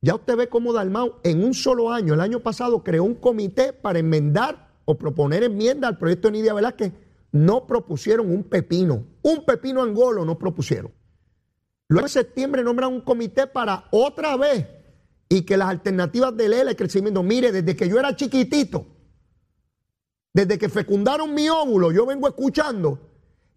Ya 0.03 0.15
usted 0.15 0.37
ve 0.37 0.49
cómo 0.49 0.73
Dalmau 0.73 1.17
en 1.23 1.43
un 1.43 1.55
solo 1.55 1.91
año, 1.91 2.15
el 2.15 2.21
año 2.21 2.41
pasado, 2.41 2.83
creó 2.83 3.05
un 3.05 3.15
comité 3.15 3.73
para 3.73 3.99
enmendar 3.99 4.69
o 4.85 4.97
proponer 4.97 5.43
enmienda 5.43 5.89
al 5.89 5.99
proyecto 5.99 6.29
de 6.29 6.33
Nidia 6.33 6.55
Velázquez. 6.55 6.93
No 7.33 7.67
propusieron 7.67 8.31
un 8.31 8.45
pepino, 8.45 9.05
un 9.23 9.45
pepino 9.45 9.83
angolo 9.83 10.25
no 10.25 10.39
propusieron. 10.39 10.93
Luego 11.89 12.07
en 12.07 12.11
septiembre 12.11 12.63
nombran 12.63 12.93
un 12.93 13.01
comité 13.01 13.47
para 13.47 13.85
otra 13.91 14.37
vez 14.37 14.67
y 15.29 15.43
que 15.43 15.57
las 15.57 15.69
alternativas 15.69 16.37
del 16.37 16.53
ELA, 16.53 16.71
el 16.71 16.77
crecimiento, 16.77 17.23
mire, 17.23 17.53
desde 17.53 17.77
que 17.77 17.89
yo 17.89 17.99
era 17.99 18.17
chiquitito, 18.17 18.87
desde 20.33 20.59
que 20.59 20.69
fecundaron 20.69 21.35
mi 21.35 21.49
óvulo, 21.49 21.93
yo 21.93 22.07
vengo 22.07 22.29
escuchando 22.29 23.10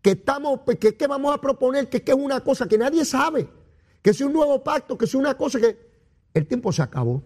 que 0.03 0.11
estamos, 0.11 0.59
pues, 0.65 0.77
que, 0.77 0.95
que 0.97 1.07
vamos 1.07 1.33
a 1.33 1.39
proponer, 1.39 1.89
que, 1.89 2.03
que 2.03 2.11
es 2.11 2.17
una 2.17 2.41
cosa 2.41 2.67
que 2.67 2.77
nadie 2.77 3.05
sabe, 3.05 3.47
que 4.01 4.09
es 4.09 4.19
un 4.19 4.33
nuevo 4.33 4.61
pacto, 4.61 4.97
que 4.97 5.05
es 5.05 5.15
una 5.15 5.35
cosa 5.35 5.61
que 5.61 5.77
el 6.33 6.45
tiempo 6.45 6.73
se 6.73 6.81
acabó. 6.81 7.23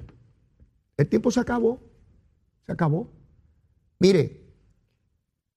El 0.96 1.10
tiempo 1.10 1.32
se 1.32 1.40
acabó. 1.40 1.82
Se 2.68 2.72
acabó. 2.72 3.12
Mire, 3.98 4.54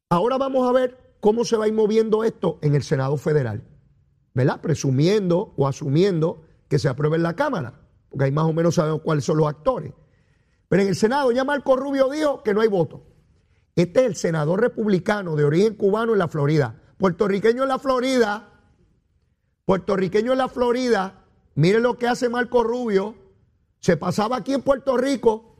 ahora 0.08 0.38
vamos 0.38 0.66
a 0.66 0.72
ver 0.72 1.16
cómo 1.20 1.44
se 1.44 1.58
va 1.58 1.66
a 1.66 1.68
ir 1.68 1.74
moviendo 1.74 2.24
esto 2.24 2.58
en 2.62 2.74
el 2.74 2.82
Senado 2.82 3.18
Federal, 3.18 3.62
¿verdad? 4.32 4.62
Presumiendo 4.62 5.52
o 5.58 5.68
asumiendo 5.68 6.42
que 6.68 6.78
se 6.78 6.88
apruebe 6.88 7.16
en 7.16 7.22
la 7.22 7.36
Cámara, 7.36 7.82
porque 8.08 8.24
ahí 8.24 8.32
más 8.32 8.46
o 8.46 8.54
menos 8.54 8.76
sabemos 8.76 9.02
cuáles 9.02 9.24
son 9.24 9.36
los 9.36 9.46
actores. 9.46 9.92
Pero 10.68 10.82
en 10.82 10.88
el 10.88 10.96
Senado 10.96 11.32
ya 11.32 11.44
Marco 11.44 11.76
Rubio 11.76 12.08
dijo 12.08 12.42
que 12.42 12.54
no 12.54 12.62
hay 12.62 12.68
voto. 12.68 13.04
Este 13.76 14.00
es 14.00 14.06
el 14.06 14.16
senador 14.16 14.62
republicano 14.62 15.36
de 15.36 15.44
origen 15.44 15.74
cubano 15.74 16.14
en 16.14 16.18
la 16.18 16.28
Florida 16.28 16.79
puertorriqueño 17.00 17.62
en 17.62 17.68
la 17.70 17.78
Florida, 17.78 18.50
puertorriqueño 19.64 20.32
en 20.32 20.38
la 20.38 20.48
Florida, 20.48 21.24
mire 21.54 21.80
lo 21.80 21.96
que 21.96 22.06
hace 22.06 22.28
Marco 22.28 22.62
Rubio, 22.62 23.14
se 23.78 23.96
pasaba 23.96 24.36
aquí 24.36 24.52
en 24.52 24.60
Puerto 24.60 24.98
Rico, 24.98 25.56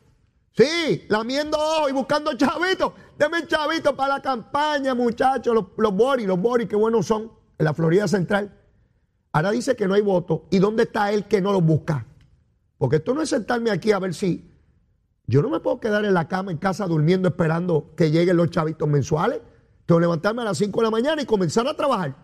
sí, 0.53 1.07
lamiendo 1.09 1.57
ojos 1.57 1.91
y 1.91 1.95
buscando 1.95 2.35
chavitos, 2.35 2.93
denme 3.19 3.47
chavitos 3.47 3.95
para 3.95 4.17
la 4.17 4.23
campaña, 4.23 4.95
muchachos, 4.95 5.55
los, 5.55 5.65
los 5.79 5.95
Boris, 5.95 6.27
los 6.27 6.39
Boris, 6.39 6.69
qué 6.69 6.77
buenos 6.77 7.07
son, 7.07 7.33
en 7.59 7.65
la 7.65 7.73
Florida 7.73 8.07
Central. 8.07 8.55
Ahora 9.33 9.51
dice 9.51 9.75
que 9.77 9.89
no 9.89 9.95
hay 9.95 10.03
voto. 10.03 10.47
¿Y 10.51 10.59
dónde 10.59 10.83
está 10.83 11.11
él 11.13 11.25
que 11.25 11.41
no 11.41 11.53
los 11.53 11.65
busca? 11.65 12.07
Porque 12.77 12.97
esto 12.97 13.15
no 13.15 13.23
es 13.23 13.31
sentarme 13.31 13.71
aquí 13.71 13.93
a 13.93 13.99
ver 13.99 14.13
si. 14.13 14.51
Yo 15.27 15.41
no 15.41 15.49
me 15.49 15.61
puedo 15.61 15.79
quedar 15.79 16.05
en 16.05 16.13
la 16.13 16.27
cama, 16.27 16.51
en 16.51 16.59
casa, 16.59 16.87
durmiendo, 16.87 17.29
esperando 17.29 17.93
que 17.97 18.11
lleguen 18.11 18.37
los 18.37 18.51
chavitos 18.51 18.89
mensuales. 18.89 19.41
Tengo 19.91 19.99
que 19.99 20.03
levantarme 20.03 20.43
a 20.43 20.45
las 20.45 20.59
5 20.59 20.79
de 20.79 20.85
la 20.85 20.91
mañana 20.93 21.21
y 21.21 21.27
comenzar 21.27 21.67
a 21.67 21.75
trabajar, 21.75 22.15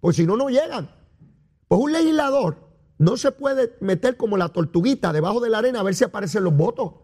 porque 0.00 0.16
si 0.16 0.26
no, 0.26 0.38
no 0.38 0.48
llegan. 0.48 0.90
Pues 1.68 1.78
un 1.78 1.92
legislador 1.92 2.66
no 2.96 3.18
se 3.18 3.30
puede 3.30 3.76
meter 3.82 4.16
como 4.16 4.38
la 4.38 4.48
tortuguita 4.48 5.12
debajo 5.12 5.38
de 5.38 5.50
la 5.50 5.58
arena 5.58 5.80
a 5.80 5.82
ver 5.82 5.94
si 5.94 6.02
aparecen 6.02 6.44
los 6.44 6.56
votos. 6.56 6.94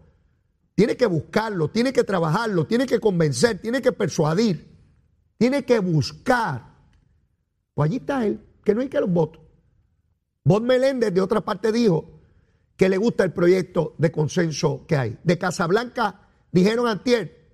Tiene 0.74 0.96
que 0.96 1.04
buscarlo, 1.04 1.68
tiene 1.68 1.92
que 1.92 2.02
trabajarlo, 2.02 2.66
tiene 2.66 2.86
que 2.86 2.98
convencer, 2.98 3.60
tiene 3.60 3.82
que 3.82 3.92
persuadir, 3.92 4.74
tiene 5.36 5.66
que 5.66 5.80
buscar. 5.80 6.62
Pues 7.74 7.90
allí 7.90 7.96
está 7.96 8.24
él, 8.24 8.40
que 8.64 8.74
no 8.74 8.80
hay 8.80 8.88
que 8.88 9.00
los 9.00 9.12
votos. 9.12 9.42
Bob 10.44 10.62
Meléndez, 10.62 11.12
de 11.12 11.20
otra 11.20 11.42
parte, 11.42 11.72
dijo 11.72 12.22
que 12.74 12.88
le 12.88 12.96
gusta 12.96 13.22
el 13.22 13.34
proyecto 13.34 13.94
de 13.98 14.10
consenso 14.10 14.86
que 14.86 14.96
hay. 14.96 15.18
De 15.24 15.36
Casablanca 15.36 16.22
dijeron 16.52 16.86
antier 16.86 17.50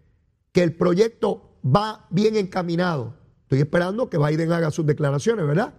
que 0.53 0.63
el 0.63 0.77
proyecto 0.77 1.49
va 1.65 2.07
bien 2.11 2.37
encaminado. 2.37 3.15
Estoy 3.43 3.61
esperando 3.61 4.09
que 4.09 4.19
Biden 4.19 4.53
haga 4.53 4.71
sus 4.71 4.87
declaraciones, 4.87 5.47
¿verdad? 5.47 5.75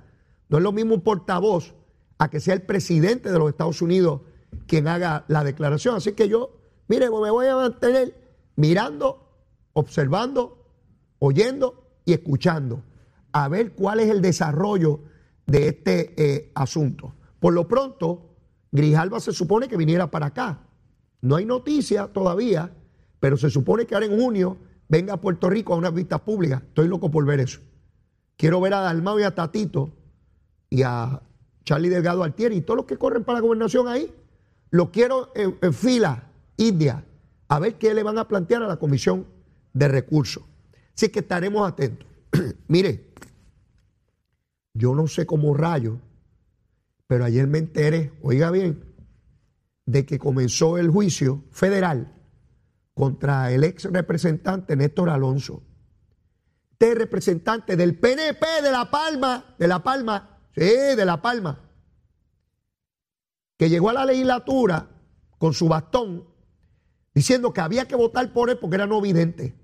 No 0.49 0.57
es 0.57 0.63
lo 0.63 0.71
mismo 0.71 0.95
un 0.95 1.01
portavoz 1.01 1.73
a 2.17 2.29
que 2.29 2.39
sea 2.39 2.53
el 2.53 2.61
presidente 2.61 3.31
de 3.31 3.39
los 3.39 3.49
Estados 3.49 3.81
Unidos 3.81 4.21
quien 4.67 4.87
haga 4.87 5.25
la 5.27 5.43
declaración. 5.43 5.95
Así 5.95 6.13
que 6.13 6.29
yo, 6.29 6.57
mire, 6.87 7.09
me 7.09 7.31
voy 7.31 7.47
a 7.47 7.55
mantener 7.55 8.15
mirando, 8.55 9.27
observando, 9.73 10.63
oyendo 11.19 11.83
y 12.05 12.13
escuchando 12.13 12.83
a 13.31 13.47
ver 13.47 13.73
cuál 13.73 13.99
es 13.99 14.09
el 14.09 14.21
desarrollo 14.21 15.01
de 15.45 15.67
este 15.67 16.13
eh, 16.17 16.51
asunto. 16.55 17.15
Por 17.39 17.53
lo 17.53 17.67
pronto, 17.67 18.35
Grijalva 18.71 19.19
se 19.19 19.33
supone 19.33 19.67
que 19.67 19.75
viniera 19.75 20.09
para 20.09 20.27
acá. 20.27 20.59
No 21.21 21.35
hay 21.35 21.45
noticia 21.45 22.07
todavía, 22.07 22.71
pero 23.19 23.35
se 23.37 23.49
supone 23.49 23.85
que 23.85 23.95
ahora 23.95 24.05
en 24.05 24.19
junio 24.19 24.57
venga 24.93 25.13
a 25.13 25.17
Puerto 25.17 25.49
Rico 25.49 25.73
a 25.73 25.77
unas 25.77 25.91
vistas 25.91 26.21
públicas. 26.21 26.62
Estoy 26.62 26.88
loco 26.88 27.10
por 27.10 27.25
ver 27.25 27.39
eso. 27.39 27.60
Quiero 28.38 28.62
ver 28.62 28.75
a 28.75 28.82
Dalmao 28.82 29.19
y 29.19 29.23
a 29.23 29.34
Tatito 29.34 29.91
y 30.69 30.84
a 30.84 31.19
Charlie 31.65 31.89
Delgado 31.89 32.23
Altieri 32.23 32.58
y 32.58 32.62
todos 32.62 32.77
los 32.77 32.86
que 32.86 32.99
corren 32.99 33.23
para 33.23 33.39
la 33.39 33.41
gobernación 33.41 33.88
ahí. 33.88 34.13
Los 34.69 34.89
quiero 34.89 35.32
en, 35.34 35.73
fila, 35.73 36.29
India, 36.58 37.03
a 37.47 37.58
ver 37.58 37.79
qué 37.79 37.95
le 37.95 38.03
van 38.03 38.19
a 38.19 38.27
plantear 38.27 38.62
a 38.62 38.67
la 38.67 38.77
Comisión 38.77 39.25
de 39.73 39.88
Recursos. 39.88 40.43
Así 40.95 41.10
que 41.10 41.21
estaremos 41.21 41.67
atentos. 41.67 42.08
Mire, 42.67 43.13
yo 44.75 44.93
no 44.93 45.08
sé 45.08 45.25
cómo 45.25 45.56
rayo, 45.56 45.97
pero 47.08 47.25
ayer 47.25 47.47
me 47.47 47.58
enteré, 47.58 48.12
oiga 48.21 48.51
bien, 48.51 48.84
de 49.88 50.06
que 50.06 50.19
comenzó 50.19 50.77
el 50.77 50.91
juicio 50.91 51.43
federal 51.49 52.13
contra 52.93 53.51
el 53.51 53.63
ex 53.63 53.86
representante 53.86 54.75
Néstor 54.75 55.10
Alonso. 55.10 55.63
Este 56.71 56.95
representante 56.95 57.77
del 57.77 57.97
PNP 57.97 58.45
de 58.62 58.71
La 58.71 58.91
Palma, 58.91 59.56
de 59.58 59.67
La 59.67 59.82
Palma, 59.82 60.41
sí, 60.53 60.62
de 60.62 61.06
La 61.06 61.21
Palma, 61.21 61.69
que 63.58 63.69
llegó 63.69 63.89
a 63.89 63.93
la 63.93 64.06
legislatura 64.06 64.89
con 65.38 65.53
su 65.53 65.69
bastón 65.69 66.27
diciendo 67.13 67.53
que 67.53 67.62
había 67.62 67.88
que 67.88 67.95
votar 67.95 68.34
por 68.34 68.49
él 68.49 68.58
porque 68.60 68.75
era 68.75 68.88
no 68.88 68.99
vidente. 68.99 69.56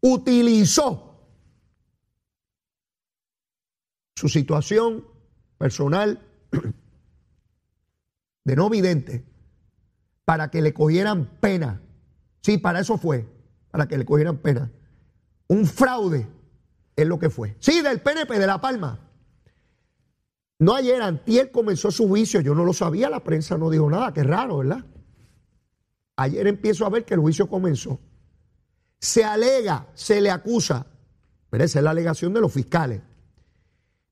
Utilizó 0.00 1.26
su 4.14 4.28
situación 4.28 5.06
personal 5.58 6.24
de 8.44 8.56
no 8.56 8.70
vidente 8.70 9.24
para 10.24 10.50
que 10.50 10.62
le 10.62 10.72
cogieran 10.72 11.26
pena. 11.40 11.82
Sí, 12.48 12.56
para 12.56 12.80
eso 12.80 12.96
fue, 12.96 13.26
para 13.70 13.86
que 13.86 13.98
le 13.98 14.06
cogieran 14.06 14.38
pena. 14.38 14.72
Un 15.48 15.66
fraude 15.66 16.26
es 16.96 17.06
lo 17.06 17.18
que 17.18 17.28
fue. 17.28 17.54
Sí, 17.58 17.82
del 17.82 18.00
PNP, 18.00 18.38
de 18.38 18.46
La 18.46 18.58
Palma. 18.58 19.06
No 20.58 20.74
ayer, 20.74 21.02
antier 21.02 21.50
comenzó 21.50 21.90
su 21.90 22.08
juicio, 22.08 22.40
yo 22.40 22.54
no 22.54 22.64
lo 22.64 22.72
sabía, 22.72 23.10
la 23.10 23.22
prensa 23.22 23.58
no 23.58 23.68
dijo 23.68 23.90
nada, 23.90 24.14
qué 24.14 24.22
raro, 24.22 24.56
¿verdad? 24.56 24.82
Ayer 26.16 26.46
empiezo 26.46 26.86
a 26.86 26.88
ver 26.88 27.04
que 27.04 27.12
el 27.12 27.20
juicio 27.20 27.50
comenzó. 27.50 28.00
Se 28.98 29.24
alega, 29.24 29.86
se 29.92 30.22
le 30.22 30.30
acusa, 30.30 30.86
pero 31.50 31.64
esa 31.64 31.80
es 31.80 31.84
la 31.84 31.90
alegación 31.90 32.32
de 32.32 32.40
los 32.40 32.50
fiscales, 32.50 33.02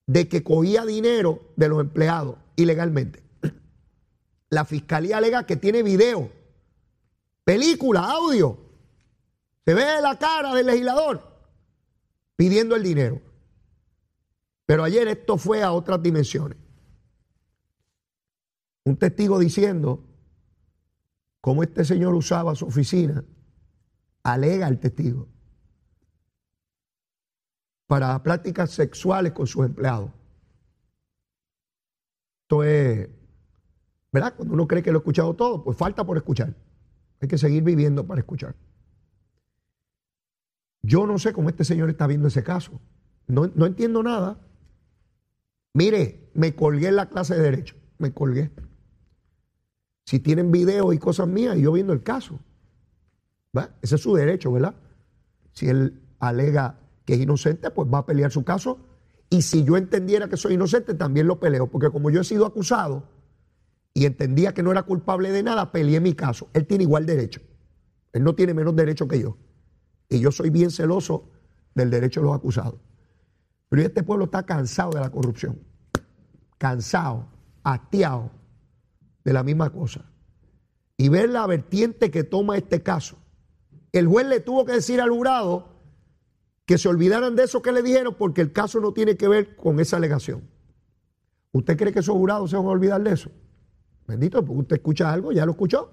de 0.06 0.28
que 0.28 0.42
cogía 0.42 0.84
dinero 0.84 1.54
de 1.56 1.70
los 1.70 1.80
empleados 1.80 2.36
ilegalmente. 2.54 3.22
La 4.50 4.66
fiscalía 4.66 5.16
alega 5.16 5.46
que 5.46 5.56
tiene 5.56 5.82
video, 5.82 6.35
película, 7.46 8.00
audio. 8.00 8.58
Se 9.64 9.72
ve 9.72 10.00
la 10.02 10.18
cara 10.18 10.52
del 10.52 10.66
legislador 10.66 11.22
pidiendo 12.34 12.74
el 12.74 12.82
dinero. 12.82 13.22
Pero 14.66 14.82
ayer 14.82 15.06
esto 15.06 15.38
fue 15.38 15.62
a 15.62 15.70
otras 15.70 16.02
dimensiones. 16.02 16.58
Un 18.84 18.96
testigo 18.96 19.38
diciendo 19.38 20.04
cómo 21.40 21.62
este 21.62 21.84
señor 21.84 22.14
usaba 22.16 22.56
su 22.56 22.66
oficina, 22.66 23.24
alega 24.24 24.66
el 24.66 24.80
testigo, 24.80 25.28
para 27.86 28.20
prácticas 28.24 28.72
sexuales 28.72 29.32
con 29.32 29.46
sus 29.46 29.66
empleados. 29.66 30.10
Esto 32.42 32.64
es, 32.64 33.08
¿verdad? 34.10 34.34
Cuando 34.34 34.54
uno 34.54 34.66
cree 34.66 34.82
que 34.82 34.90
lo 34.90 34.98
ha 34.98 35.00
escuchado 35.00 35.34
todo, 35.34 35.62
pues 35.62 35.76
falta 35.76 36.04
por 36.04 36.16
escuchar. 36.16 36.65
Hay 37.20 37.28
que 37.28 37.38
seguir 37.38 37.62
viviendo 37.62 38.06
para 38.06 38.20
escuchar. 38.20 38.54
Yo 40.82 41.06
no 41.06 41.18
sé 41.18 41.32
cómo 41.32 41.48
este 41.48 41.64
señor 41.64 41.90
está 41.90 42.06
viendo 42.06 42.28
ese 42.28 42.42
caso. 42.42 42.80
No, 43.26 43.50
no 43.54 43.66
entiendo 43.66 44.02
nada. 44.02 44.38
Mire, 45.74 46.30
me 46.34 46.54
colgué 46.54 46.88
en 46.88 46.96
la 46.96 47.08
clase 47.08 47.34
de 47.34 47.42
Derecho. 47.42 47.76
Me 47.98 48.12
colgué. 48.12 48.50
Si 50.04 50.20
tienen 50.20 50.52
videos 50.52 50.94
y 50.94 50.98
cosas 50.98 51.26
mías, 51.26 51.56
yo 51.58 51.72
viendo 51.72 51.92
el 51.92 52.02
caso. 52.02 52.38
Ese 53.82 53.94
es 53.96 54.00
su 54.00 54.14
derecho, 54.14 54.52
¿verdad? 54.52 54.74
Si 55.52 55.68
él 55.68 56.02
alega 56.18 56.78
que 57.04 57.14
es 57.14 57.20
inocente, 57.20 57.70
pues 57.70 57.88
va 57.92 57.98
a 57.98 58.06
pelear 58.06 58.30
su 58.30 58.44
caso. 58.44 58.78
Y 59.30 59.42
si 59.42 59.64
yo 59.64 59.76
entendiera 59.76 60.28
que 60.28 60.36
soy 60.36 60.54
inocente, 60.54 60.94
también 60.94 61.26
lo 61.26 61.40
peleo. 61.40 61.66
Porque 61.66 61.90
como 61.90 62.10
yo 62.10 62.20
he 62.20 62.24
sido 62.24 62.46
acusado 62.46 63.04
y 63.96 64.04
entendía 64.04 64.52
que 64.52 64.62
no 64.62 64.72
era 64.72 64.82
culpable 64.82 65.32
de 65.32 65.42
nada, 65.42 65.72
peleé 65.72 66.00
mi 66.00 66.12
caso. 66.12 66.50
Él 66.52 66.66
tiene 66.66 66.84
igual 66.84 67.06
derecho. 67.06 67.40
Él 68.12 68.24
no 68.24 68.34
tiene 68.34 68.52
menos 68.52 68.76
derecho 68.76 69.08
que 69.08 69.18
yo. 69.18 69.38
Y 70.10 70.20
yo 70.20 70.30
soy 70.30 70.50
bien 70.50 70.70
celoso 70.70 71.30
del 71.74 71.88
derecho 71.88 72.20
de 72.20 72.26
los 72.26 72.36
acusados. 72.36 72.78
Pero 73.70 73.80
este 73.80 74.02
pueblo 74.02 74.26
está 74.26 74.42
cansado 74.42 74.90
de 74.90 75.00
la 75.00 75.08
corrupción. 75.08 75.60
Cansado, 76.58 77.26
hastiado 77.64 78.32
de 79.24 79.32
la 79.32 79.42
misma 79.42 79.70
cosa. 79.70 80.04
Y 80.98 81.08
ver 81.08 81.30
la 81.30 81.46
vertiente 81.46 82.10
que 82.10 82.22
toma 82.22 82.58
este 82.58 82.82
caso. 82.82 83.16
El 83.92 84.08
juez 84.08 84.26
le 84.26 84.40
tuvo 84.40 84.66
que 84.66 84.72
decir 84.72 85.00
al 85.00 85.08
jurado 85.08 85.70
que 86.66 86.76
se 86.76 86.90
olvidaran 86.90 87.34
de 87.34 87.44
eso 87.44 87.62
que 87.62 87.72
le 87.72 87.82
dijeron 87.82 88.14
porque 88.18 88.42
el 88.42 88.52
caso 88.52 88.78
no 88.78 88.92
tiene 88.92 89.16
que 89.16 89.26
ver 89.26 89.56
con 89.56 89.80
esa 89.80 89.96
alegación. 89.96 90.42
¿Usted 91.52 91.78
cree 91.78 91.94
que 91.94 92.00
esos 92.00 92.14
jurados 92.14 92.50
se 92.50 92.56
van 92.56 92.66
a 92.66 92.68
olvidar 92.68 93.02
de 93.02 93.14
eso? 93.14 93.30
Bendito, 94.06 94.44
porque 94.44 94.60
usted 94.60 94.76
escucha 94.76 95.12
algo, 95.12 95.32
ya 95.32 95.44
lo 95.44 95.52
escuchó. 95.52 95.90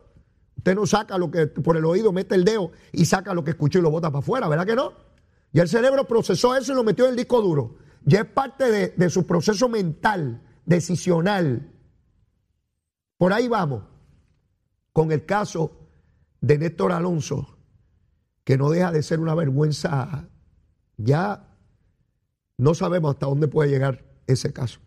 Usted 0.58 0.76
no 0.76 0.86
saca 0.86 1.18
lo 1.18 1.32
que 1.32 1.48
por 1.48 1.78
el 1.78 1.86
oído, 1.86 2.12
mete 2.12 2.36
el 2.36 2.46
dedo 2.46 2.72
y 2.92 3.06
saca 3.06 3.34
lo 3.34 3.44
que 3.44 3.52
escuchó 3.52 3.80
y 3.80 3.82
lo 3.82 3.90
bota 3.92 4.12
para 4.12 4.20
afuera, 4.20 4.48
¿verdad 4.48 4.66
que 4.66 4.76
no? 4.76 4.94
Y 5.52 5.60
el 5.60 5.68
cerebro 5.68 6.08
procesó 6.08 6.56
eso 6.56 6.74
y 6.74 6.76
lo 6.76 6.84
metió 6.84 7.06
en 7.06 7.12
el 7.12 7.18
disco 7.18 7.42
duro. 7.42 7.76
Ya 8.06 8.22
es 8.22 8.26
parte 8.26 8.72
de, 8.72 8.90
de 8.90 9.10
su 9.10 9.26
proceso 9.26 9.68
mental, 9.70 10.42
decisional. 10.66 11.72
Por 13.18 13.34
ahí 13.34 13.48
vamos, 13.48 13.84
con 14.92 15.12
el 15.12 15.26
caso 15.26 15.72
de 16.42 16.58
Néstor 16.58 16.92
Alonso, 16.92 17.58
que 18.44 18.58
no 18.58 18.70
deja 18.70 18.92
de 18.92 19.02
ser 19.02 19.20
una 19.20 19.36
vergüenza 19.36 20.28
ya 20.98 21.50
no 22.58 22.74
sabemos 22.74 23.14
hasta 23.14 23.26
dónde 23.26 23.48
puede 23.48 23.70
llegar 23.70 24.06
ese 24.28 24.54
caso. 24.54 24.80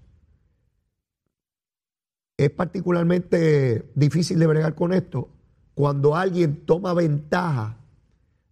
Es 2.37 2.51
particularmente 2.51 3.90
difícil 3.94 4.38
de 4.38 4.46
bregar 4.46 4.75
con 4.75 4.92
esto 4.92 5.29
cuando 5.75 6.16
alguien 6.16 6.64
toma 6.66 6.94
ventaja 6.94 7.79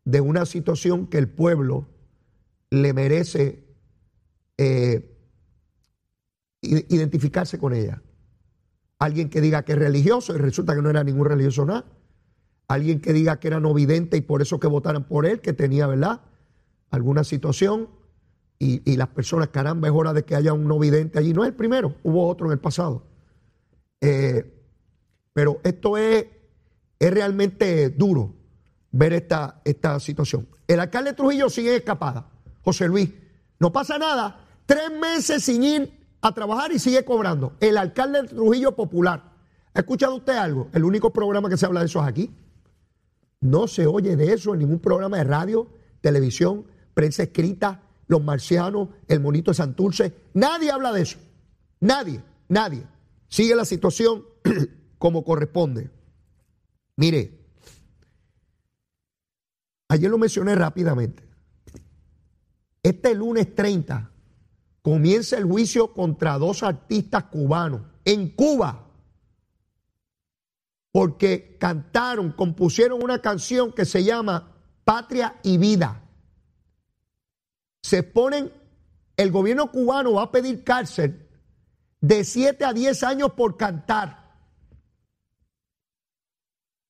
de 0.05 0.21
una 0.21 0.47
situación 0.47 1.07
que 1.07 1.19
el 1.19 1.29
pueblo 1.29 1.87
le 2.71 2.93
merece 2.93 3.65
eh, 4.59 5.11
identificarse 6.63 7.59
con 7.59 7.75
ella. 7.75 8.03
Alguien 8.99 9.29
que 9.29 9.41
diga 9.41 9.65
que 9.65 9.73
es 9.73 9.79
religioso 9.79 10.35
y 10.35 10.39
resulta 10.39 10.75
que 10.75 10.83
no 10.83 10.91
era 10.91 11.05
ningún 11.05 11.27
religioso 11.27 11.65
nada. 11.65 11.85
Alguien 12.69 13.01
que 13.01 13.13
diga 13.13 13.39
que 13.39 13.49
era 13.49 13.61
no 13.61 13.75
vidente 13.75 14.17
y 14.17 14.23
por 14.23 14.41
eso 14.41 14.59
que 14.59 14.67
votaran 14.67 15.05
por 15.05 15.27
él, 15.27 15.41
que 15.41 15.53
tenía, 15.53 15.87
¿verdad? 15.87 16.23
alguna 16.95 17.25
situación 17.25 17.89
y, 18.59 18.97
las 18.97 19.09
personas, 19.09 19.49
caramba, 19.49 19.89
es 19.89 19.95
hora 19.95 20.15
de 20.15 20.25
que 20.25 20.35
haya 20.35 20.55
un 20.55 20.67
no 20.67 20.79
vidente 20.79 21.19
allí. 21.19 21.35
No 21.35 21.45
es 21.45 21.51
el 21.51 21.55
primero, 21.55 21.97
hubo 22.03 22.27
otro 22.27 22.47
en 22.47 22.53
el 22.53 22.59
pasado. 22.59 23.03
Eh, 24.07 24.45
pero 25.33 25.61
esto 25.65 25.97
es, 25.97 26.27
es 26.99 27.11
realmente 27.11 27.89
duro 27.89 28.35
ver 28.93 29.15
esta, 29.15 29.63
esta 29.65 29.99
situación. 29.99 30.47
El 30.69 30.81
alcalde 30.81 31.15
Trujillo 31.15 31.49
sigue 31.49 31.75
escapada, 31.75 32.29
José 32.63 32.87
Luis. 32.87 33.11
No 33.59 33.73
pasa 33.73 33.97
nada, 33.97 34.41
tres 34.67 34.91
meses 35.01 35.45
sin 35.45 35.63
ir 35.63 36.07
a 36.21 36.33
trabajar 36.33 36.71
y 36.73 36.79
sigue 36.79 37.03
cobrando. 37.05 37.55
El 37.61 37.79
alcalde 37.79 38.25
Trujillo 38.25 38.77
Popular. 38.77 39.33
¿Ha 39.73 39.81
escuchado 39.81 40.17
usted 40.17 40.37
algo? 40.37 40.69
El 40.75 40.85
único 40.85 41.11
programa 41.11 41.49
que 41.49 41.57
se 41.57 41.65
habla 41.65 41.81
de 41.81 41.87
eso 41.87 42.03
es 42.03 42.07
aquí. 42.07 42.31
No 43.41 43.67
se 43.67 43.87
oye 43.87 44.17
de 44.17 44.35
eso 44.35 44.53
en 44.53 44.61
ningún 44.61 44.81
programa 44.81 45.17
de 45.17 45.25
radio, 45.25 45.69
televisión, 46.03 46.67
prensa 46.93 47.23
escrita, 47.23 47.83
los 48.07 48.23
marcianos, 48.23 48.91
el 49.09 49.21
monito 49.21 49.51
de 49.51 49.55
Santurce. 49.55 50.15
Nadie 50.35 50.71
habla 50.71 50.93
de 50.93 51.03
eso. 51.03 51.19
Nadie, 51.81 52.23
nadie. 52.49 52.87
Sigue 53.35 53.57
la 53.57 53.65
situación 53.65 54.25
como 54.99 55.25
corresponde. 55.25 55.91
Mire, 56.95 57.37
ayer 59.89 60.09
lo 60.09 60.19
mencioné 60.19 60.55
rápidamente. 60.55 61.29
Este 62.81 63.13
lunes 63.13 63.53
30 63.53 64.09
comienza 64.83 65.37
el 65.37 65.47
juicio 65.47 65.93
contra 65.93 66.39
dos 66.39 66.63
artistas 66.63 67.25
cubanos 67.25 67.81
en 68.05 68.29
Cuba 68.29 68.87
porque 70.93 71.57
cantaron, 71.59 72.31
compusieron 72.31 73.03
una 73.03 73.21
canción 73.21 73.73
que 73.73 73.85
se 73.85 74.05
llama 74.05 74.53
Patria 74.85 75.41
y 75.43 75.59
Vida 75.59 76.01
se 77.83 78.05
ponen, 78.05 78.53
el 79.17 79.33
gobierno 79.33 79.73
cubano 79.73 80.13
va 80.13 80.23
a 80.23 80.31
pedir 80.31 80.63
cárcel 80.63 81.24
de 82.05 82.23
7 82.23 82.67
a 82.67 82.75
10 82.75 83.03
años 83.03 83.33
por 83.33 83.57
cantar. 83.57 84.25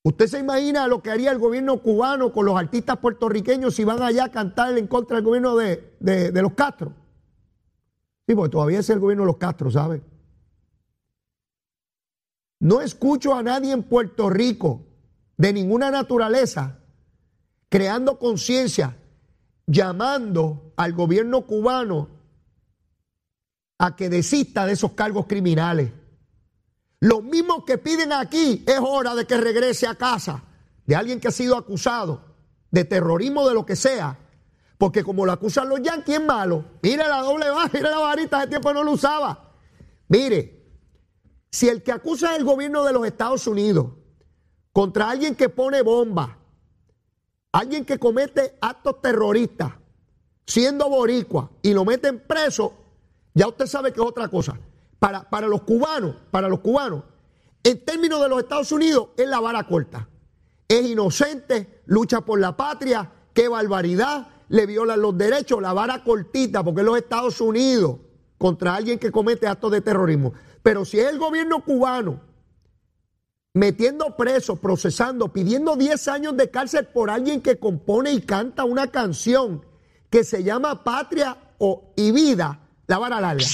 ¿Usted 0.03 0.27
se 0.27 0.41
imagina 0.41 0.89
lo 0.89 1.03
que 1.03 1.13
haría 1.13 1.31
el 1.31 1.39
gobierno 1.39 1.81
cubano 1.81 2.33
con 2.33 2.45
los 2.45 2.59
artistas 2.59 2.99
puertorriqueños 2.99 3.77
si 3.77 3.85
van 3.85 4.03
allá 4.03 4.25
a 4.25 4.31
cantar 4.33 4.77
en 4.77 4.89
contra 4.89 5.17
del 5.17 5.25
gobierno 5.25 5.55
de, 5.57 5.97
de 6.01 6.43
los 6.43 6.55
Castro? 6.55 6.93
Sí, 8.27 8.35
porque 8.35 8.51
todavía 8.51 8.81
es 8.81 8.91
el 8.91 8.99
gobierno 8.99 9.23
de 9.23 9.29
los 9.29 9.37
Castro, 9.37 9.71
¿sabe? 9.71 10.03
No 12.59 12.81
escucho 12.81 13.35
a 13.35 13.43
nadie 13.45 13.73
en 13.73 13.85
Puerto 13.85 14.29
Rico 14.29 14.85
de 15.37 15.53
ninguna 15.53 15.93
naturaleza 15.93 16.81
creando 17.69 18.19
conciencia 18.19 18.97
llamando 19.67 20.73
al 20.77 20.93
gobierno 20.93 21.47
cubano 21.47 22.14
a 23.79 23.97
que 23.97 24.09
desista 24.09 24.67
de 24.67 24.75
esos 24.75 24.93
cargos 24.93 25.27
criminales. 25.27 25.93
Los 27.01 27.23
mismos 27.23 27.65
que 27.65 27.79
piden 27.79 28.13
aquí 28.13 28.65
es 28.67 28.79
hora 28.81 29.15
de 29.15 29.27
que 29.27 29.37
regrese 29.37 29.87
a 29.87 29.95
casa 29.95 30.43
de 30.87 30.97
alguien 30.97 31.21
que 31.21 31.29
ha 31.29 31.33
sido 31.33 31.57
acusado 31.57 32.35
de 32.71 32.85
terrorismo, 32.85 33.47
de 33.49 33.55
lo 33.55 33.67
que 33.67 33.77
sea, 33.77 34.19
porque 34.79 35.05
como 35.05 35.25
lo 35.25 35.33
acusan 35.33 35.69
los 35.69 35.83
yanquis 35.83 36.21
malo. 36.21 36.65
Mire 36.83 37.09
la 37.09 37.21
doble 37.21 37.51
baja, 37.51 37.71
mire 37.73 37.91
la 37.91 37.99
varita, 37.99 38.41
de 38.41 38.47
tiempo 38.49 38.73
no 38.73 38.83
lo 38.83 38.93
usaba. 38.93 39.53
Mire, 40.09 40.65
si 41.51 41.69
el 41.69 41.83
que 41.83 41.93
acusa 41.93 42.33
es 42.33 42.39
el 42.39 42.45
gobierno 42.45 42.85
de 42.85 42.93
los 42.93 43.07
Estados 43.07 43.47
Unidos 43.47 43.93
contra 44.73 45.11
alguien 45.11 45.35
que 45.37 45.49
pone 45.49 45.83
bombas, 45.83 46.31
alguien 47.53 47.85
que 47.85 47.99
comete 47.99 48.59
actos 48.61 49.01
terroristas 49.01 49.73
siendo 50.47 50.89
boricua 50.89 51.51
y 51.63 51.73
lo 51.73 51.85
meten 51.85 52.21
preso, 52.27 52.84
Ya 53.35 53.49
usted 53.49 53.67
sabe 53.67 53.93
que 53.93 54.01
es 54.01 54.07
otra 54.07 54.29
cosa. 54.29 54.59
Para, 54.99 55.29
para 55.29 55.47
los 55.49 55.63
cubanos, 55.63 56.17
para 56.31 56.49
los 56.49 56.61
cubanos, 56.61 57.03
en 57.63 57.85
términos 57.85 58.23
de 58.23 58.29
los 58.29 58.39
Estados 58.39 58.73
Unidos, 58.73 59.09
es 59.17 59.29
la 59.29 59.41
vara 59.41 59.67
corta. 59.67 60.09
Es 60.69 60.87
inocente, 60.87 61.83
lucha 61.87 62.23
por 62.23 62.41
la 62.41 62.57
patria, 62.57 63.11
qué 63.33 63.49
barbaridad, 63.49 64.29
le 64.49 64.67
violan 64.67 65.01
los 65.01 65.17
derechos, 65.19 65.61
la 65.61 65.73
vara 65.73 66.03
cortita, 66.05 66.63
porque 66.63 66.81
es 66.81 66.87
los 66.87 66.97
Estados 66.97 67.41
Unidos 67.41 67.99
contra 68.39 68.75
alguien 68.75 68.99
que 68.99 69.11
comete 69.11 69.47
actos 69.47 69.73
de 69.73 69.81
terrorismo. 69.81 70.33
Pero 70.63 70.85
si 70.85 70.99
es 71.01 71.11
el 71.11 71.19
gobierno 71.19 71.65
cubano 71.65 72.21
metiendo 73.55 74.17
presos, 74.17 74.59
procesando, 74.59 75.33
pidiendo 75.33 75.77
10 75.77 76.09
años 76.09 76.37
de 76.37 76.51
cárcel 76.51 76.87
por 76.87 77.09
alguien 77.09 77.41
que 77.41 77.59
compone 77.59 78.13
y 78.13 78.21
canta 78.21 78.65
una 78.65 78.89
canción 78.89 79.65
que 80.11 80.25
se 80.25 80.43
llama 80.43 80.85
Patria 80.85 81.37
o, 81.59 81.93
y 81.97 82.11
Vida, 82.11 82.64
la 82.87 82.99
vara 82.99 83.21
larga, 83.21 83.47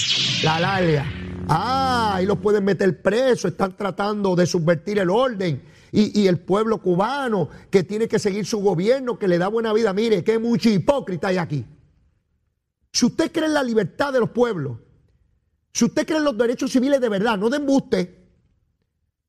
la 0.43 0.61
larga. 0.61 1.07
Ah, 1.49 2.13
ahí 2.15 2.27
los 2.27 2.39
pueden 2.39 2.65
meter 2.65 3.03
presos, 3.03 3.53
están 3.53 3.77
tratando 3.77 4.37
de 4.37 4.47
subvertir 4.47 4.99
el 4.99 5.11
orden. 5.11 5.63
Y, 5.93 6.29
el 6.29 6.39
pueblo 6.39 6.79
cubano 6.79 7.49
que 7.69 7.83
tiene 7.83 8.07
que 8.07 8.21
seguir 8.21 8.47
su 8.47 8.61
gobierno, 8.61 9.19
que 9.19 9.27
le 9.27 9.39
da 9.39 9.49
buena 9.49 9.73
vida. 9.73 9.93
Mire, 9.93 10.23
que 10.23 10.39
mucho 10.39 10.71
hipócrita 10.71 11.29
hay 11.29 11.39
aquí. 11.39 11.67
Si 12.93 13.07
usted 13.07 13.33
cree 13.33 13.47
en 13.47 13.55
la 13.55 13.65
libertad 13.65 14.13
de 14.13 14.21
los 14.21 14.31
pueblos, 14.31 14.79
si 15.73 15.85
usted 15.85 16.07
cree 16.07 16.19
en 16.19 16.25
los 16.25 16.39
derechos 16.39 16.71
civiles 16.71 17.01
de 17.01 17.09
verdad, 17.09 17.37
no 17.37 17.51
de 17.51 17.57
embuste. 17.57 18.29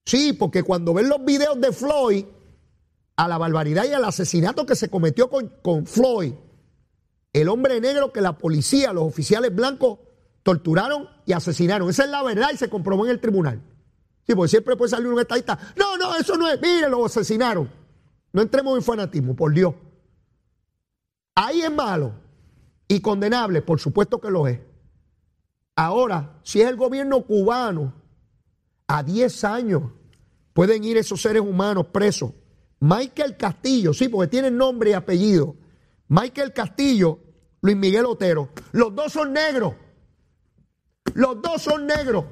Sí, 0.05 0.33
porque 0.33 0.61
cuando 0.61 0.93
ven 0.93 1.09
los 1.09 1.25
videos 1.25 1.59
de 1.59 1.71
Floyd, 1.71 2.25
a 3.15 3.27
la 3.27 3.39
barbaridad 3.39 3.85
y 3.85 3.93
al 3.93 4.05
asesinato 4.05 4.65
que 4.65 4.75
se 4.75 4.89
cometió 4.89 5.29
con, 5.29 5.51
con 5.63 5.87
Floyd, 5.87 6.33
el 7.33 7.49
hombre 7.49 7.79
negro 7.79 8.11
que 8.11 8.21
la 8.21 8.37
policía, 8.37 8.93
los 8.93 9.03
oficiales 9.03 9.53
blancos 9.55 9.99
torturaron 10.43 11.07
y 11.25 11.33
asesinaron. 11.33 11.89
Esa 11.89 12.03
es 12.03 12.09
la 12.09 12.23
verdad 12.23 12.49
y 12.53 12.57
se 12.57 12.69
comprobó 12.69 13.05
en 13.05 13.11
el 13.11 13.19
tribunal. 13.19 13.61
Sí, 14.25 14.35
porque 14.35 14.49
siempre 14.49 14.75
puede 14.75 14.89
salir 14.89 15.07
un 15.07 15.19
estadista. 15.19 15.57
No, 15.75 15.97
no, 15.97 16.15
eso 16.15 16.37
no 16.37 16.47
es. 16.49 16.59
Mire, 16.61 16.89
lo 16.89 17.05
asesinaron. 17.05 17.69
No 18.33 18.41
entremos 18.41 18.77
en 18.77 18.83
fanatismo, 18.83 19.35
por 19.35 19.53
Dios. 19.53 19.73
Ahí 21.35 21.61
es 21.61 21.71
malo 21.71 22.13
y 22.87 22.99
condenable, 22.99 23.61
por 23.61 23.79
supuesto 23.79 24.19
que 24.19 24.29
lo 24.29 24.47
es. 24.47 24.59
Ahora, 25.75 26.39
si 26.43 26.61
es 26.61 26.67
el 26.67 26.75
gobierno 26.75 27.23
cubano, 27.23 27.93
a 28.87 29.03
10 29.03 29.43
años 29.45 29.83
pueden 30.53 30.83
ir 30.83 30.97
esos 30.97 31.21
seres 31.21 31.41
humanos 31.41 31.87
presos. 31.91 32.33
Michael 32.79 33.37
Castillo, 33.37 33.93
sí, 33.93 34.09
porque 34.09 34.29
tienen 34.29 34.57
nombre 34.57 34.89
y 34.89 34.93
apellido. 34.93 35.55
Michael 36.11 36.51
Castillo, 36.51 37.19
Luis 37.61 37.77
Miguel 37.77 38.05
Otero. 38.05 38.49
Los 38.73 38.93
dos 38.93 39.13
son 39.13 39.31
negros. 39.31 39.75
Los 41.13 41.41
dos 41.41 41.61
son 41.61 41.87
negros. 41.87 42.25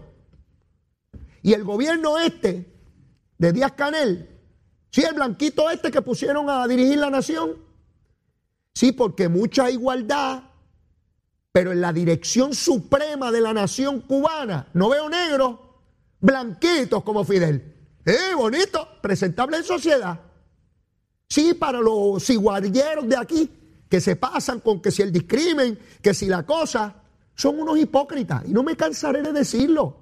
Y 1.42 1.54
el 1.54 1.63
gobierno 1.63 2.20
este, 2.20 2.76
de 3.38 3.54
Díaz 3.54 3.72
Canel, 3.78 4.38
sí, 4.92 5.02
el 5.04 5.13
blanquito 5.13 5.70
este 5.70 5.92
que 5.92 6.02
pusieron 6.02 6.50
a 6.50 6.68
dirigir 6.68 6.98
la 6.98 7.10
nación. 7.10 7.56
Sí, 8.74 8.92
porque 8.92 9.30
mucha 9.30 9.72
igualdad, 9.72 10.44
pero 11.54 11.72
en 11.72 11.80
la 11.80 11.94
dirección 11.94 12.54
suprema 12.54 13.32
de 13.32 13.39
la 13.39 13.54
nación 13.54 14.02
cubana 14.02 14.68
no 14.74 14.89
veo 14.89 15.08
negros, 15.08 15.58
blanquitos 16.20 17.02
como 17.02 17.24
Fidel. 17.24 17.78
¡Eh, 18.06 18.36
bonito! 18.36 18.89
Presentable 19.02 19.56
en 19.56 19.63
sociedad. 19.63 20.20
Sí, 21.30 21.54
para 21.54 21.80
los 21.80 22.22
ciguarilleros 22.26 23.08
de 23.08 23.15
aquí, 23.15 23.59
que 23.89 23.99
se 23.99 24.15
pasan 24.15 24.60
con 24.60 24.82
que 24.82 24.91
si 24.91 25.02
el 25.02 25.12
discrimen, 25.12 25.78
que 26.02 26.13
si 26.13 26.28
la 26.28 26.45
cosa, 26.45 27.02
son 27.36 27.60
unos 27.60 27.78
hipócritas. 27.80 28.43
Y 28.47 28.54
no 28.54 28.63
me 28.63 28.75
cansaré 28.75 29.21
de 29.23 29.34
decirlo. 29.34 29.97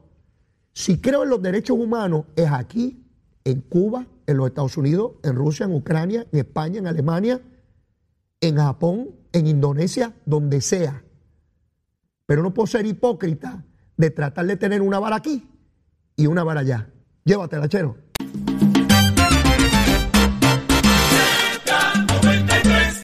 Si 0.73 0.99
creo 0.99 1.23
en 1.23 1.29
los 1.29 1.41
derechos 1.41 1.77
humanos, 1.79 2.25
es 2.35 2.51
aquí, 2.51 3.03
en 3.45 3.61
Cuba, 3.61 4.05
en 4.27 4.37
los 4.37 4.47
Estados 4.47 4.77
Unidos, 4.77 5.13
en 5.23 5.35
Rusia, 5.35 5.65
en 5.65 5.73
Ucrania, 5.73 6.27
en 6.31 6.39
España, 6.39 6.79
en 6.79 6.87
Alemania, 6.87 7.41
en 8.41 8.57
Japón, 8.57 9.11
en 9.31 9.47
Indonesia, 9.47 10.13
donde 10.25 10.61
sea. 10.61 11.03
Pero 12.25 12.43
no 12.43 12.53
puedo 12.53 12.67
ser 12.67 12.85
hipócrita 12.85 13.65
de 13.95 14.09
tratar 14.11 14.45
de 14.45 14.57
tener 14.57 14.81
una 14.81 14.99
vara 14.99 15.15
aquí 15.15 15.47
y 16.15 16.27
una 16.27 16.43
vara 16.43 16.59
allá. 16.59 16.91
Llévatela, 17.23 17.69
chero. 17.69 17.97